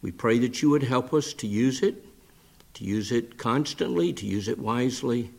We 0.00 0.10
pray 0.10 0.38
that 0.38 0.62
you 0.62 0.70
would 0.70 0.82
help 0.82 1.12
us 1.12 1.34
to 1.34 1.46
use 1.46 1.82
it, 1.82 2.06
to 2.74 2.84
use 2.84 3.12
it 3.12 3.36
constantly, 3.36 4.14
to 4.14 4.26
use 4.26 4.48
it 4.48 4.58
wisely, 4.58 5.30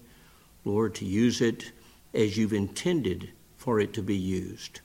Lord, 0.63 0.93
to 0.95 1.05
use 1.05 1.41
it 1.41 1.71
as 2.13 2.37
you've 2.37 2.53
intended 2.53 3.31
for 3.57 3.79
it 3.79 3.93
to 3.93 4.03
be 4.03 4.15
used. 4.15 4.81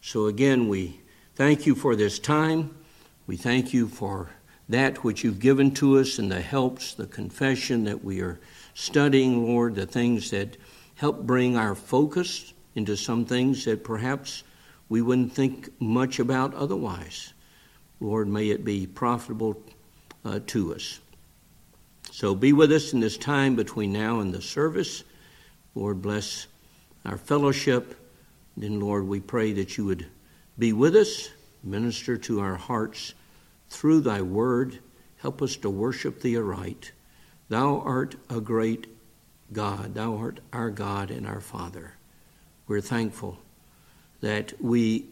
So 0.00 0.26
again, 0.26 0.68
we 0.68 1.00
thank 1.34 1.66
you 1.66 1.74
for 1.74 1.94
this 1.94 2.18
time. 2.18 2.74
We 3.26 3.36
thank 3.36 3.74
you 3.74 3.88
for 3.88 4.30
that 4.70 5.04
which 5.04 5.24
you've 5.24 5.40
given 5.40 5.72
to 5.72 5.98
us 5.98 6.18
and 6.18 6.32
the 6.32 6.40
helps, 6.40 6.94
the 6.94 7.06
confession 7.06 7.84
that 7.84 8.02
we 8.02 8.20
are 8.22 8.40
studying, 8.72 9.46
Lord, 9.46 9.74
the 9.74 9.86
things 9.86 10.30
that 10.30 10.56
help 10.94 11.20
bring 11.22 11.56
our 11.56 11.74
focus 11.74 12.54
into 12.74 12.96
some 12.96 13.26
things 13.26 13.66
that 13.66 13.84
perhaps 13.84 14.42
we 14.88 15.02
wouldn't 15.02 15.32
think 15.32 15.68
much 15.80 16.18
about 16.18 16.54
otherwise. 16.54 17.32
Lord, 18.00 18.28
may 18.28 18.50
it 18.50 18.64
be 18.64 18.86
profitable 18.86 19.60
uh, 20.24 20.40
to 20.46 20.74
us. 20.74 21.00
So 22.10 22.34
be 22.34 22.52
with 22.52 22.72
us 22.72 22.92
in 22.92 23.00
this 23.00 23.16
time 23.18 23.54
between 23.54 23.92
now 23.92 24.20
and 24.20 24.32
the 24.32 24.40
service. 24.40 25.04
Lord, 25.74 26.00
bless 26.00 26.46
our 27.04 27.18
fellowship. 27.18 27.94
Then, 28.56 28.80
Lord, 28.80 29.06
we 29.06 29.20
pray 29.20 29.52
that 29.52 29.76
you 29.76 29.84
would 29.84 30.06
be 30.58 30.72
with 30.72 30.96
us, 30.96 31.28
minister 31.62 32.16
to 32.16 32.40
our 32.40 32.56
hearts 32.56 33.14
through 33.68 34.00
thy 34.00 34.22
word. 34.22 34.78
Help 35.18 35.42
us 35.42 35.56
to 35.56 35.70
worship 35.70 36.20
thee 36.20 36.36
aright. 36.36 36.92
Thou 37.48 37.80
art 37.80 38.16
a 38.30 38.40
great 38.40 38.86
God. 39.52 39.94
Thou 39.94 40.16
art 40.16 40.40
our 40.52 40.70
God 40.70 41.10
and 41.10 41.26
our 41.26 41.40
Father. 41.40 41.94
We're 42.66 42.80
thankful 42.80 43.38
that 44.20 44.52
we 44.60 45.06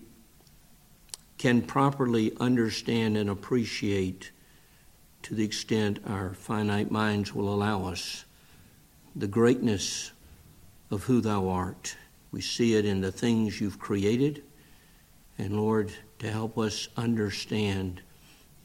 can 1.38 1.62
properly 1.62 2.32
understand 2.40 3.16
and 3.16 3.30
appreciate 3.30 4.30
to 5.22 5.34
the 5.34 5.44
extent 5.44 5.98
our 6.06 6.34
finite 6.34 6.90
minds 6.90 7.34
will 7.34 7.52
allow 7.52 7.84
us 7.84 8.24
the 9.14 9.26
greatness 9.26 10.12
of 10.90 11.04
who 11.04 11.20
thou 11.20 11.48
art. 11.48 11.96
We 12.30 12.40
see 12.40 12.74
it 12.74 12.84
in 12.84 13.00
the 13.00 13.12
things 13.12 13.60
you've 13.60 13.78
created. 13.78 14.44
And 15.38 15.56
Lord, 15.56 15.92
to 16.20 16.30
help 16.30 16.58
us 16.58 16.88
understand 16.96 18.02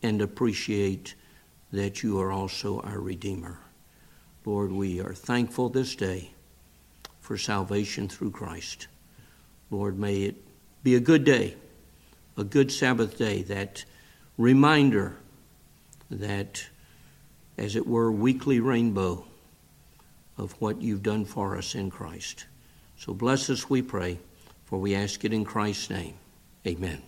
and 0.03 0.21
appreciate 0.21 1.15
that 1.71 2.03
you 2.03 2.19
are 2.19 2.31
also 2.31 2.79
our 2.81 2.99
Redeemer. 2.99 3.59
Lord, 4.45 4.71
we 4.71 4.99
are 4.99 5.13
thankful 5.13 5.69
this 5.69 5.95
day 5.95 6.31
for 7.19 7.37
salvation 7.37 8.07
through 8.07 8.31
Christ. 8.31 8.87
Lord, 9.72 9.97
may 9.97 10.24
it 10.24 10.36
be 10.84 10.95
a 10.95 10.99
good 10.99 11.24
day, 11.24 11.55
a 12.38 12.43
good 12.43 12.72
Sabbath 12.72 13.17
day, 13.17 13.41
that 13.43 13.86
reminder 14.38 15.15
that, 16.09 16.67
as 17.57 17.76
it 17.76 17.88
were, 17.88 18.11
weekly 18.11 18.59
rainbow 18.59 19.26
of 20.38 20.51
what 20.59 20.82
you've 20.82 21.03
done 21.03 21.24
for 21.24 21.57
us 21.57 21.74
in 21.74 21.89
Christ. 21.89 22.45
So 22.97 23.13
bless 23.13 23.49
us, 23.49 23.69
we 23.69 23.82
pray, 23.82 24.19
for 24.65 24.78
we 24.78 24.93
ask 24.93 25.24
it 25.24 25.34
in 25.34 25.45
Christ's 25.45 25.89
name. 25.89 26.15
Amen. 26.67 27.01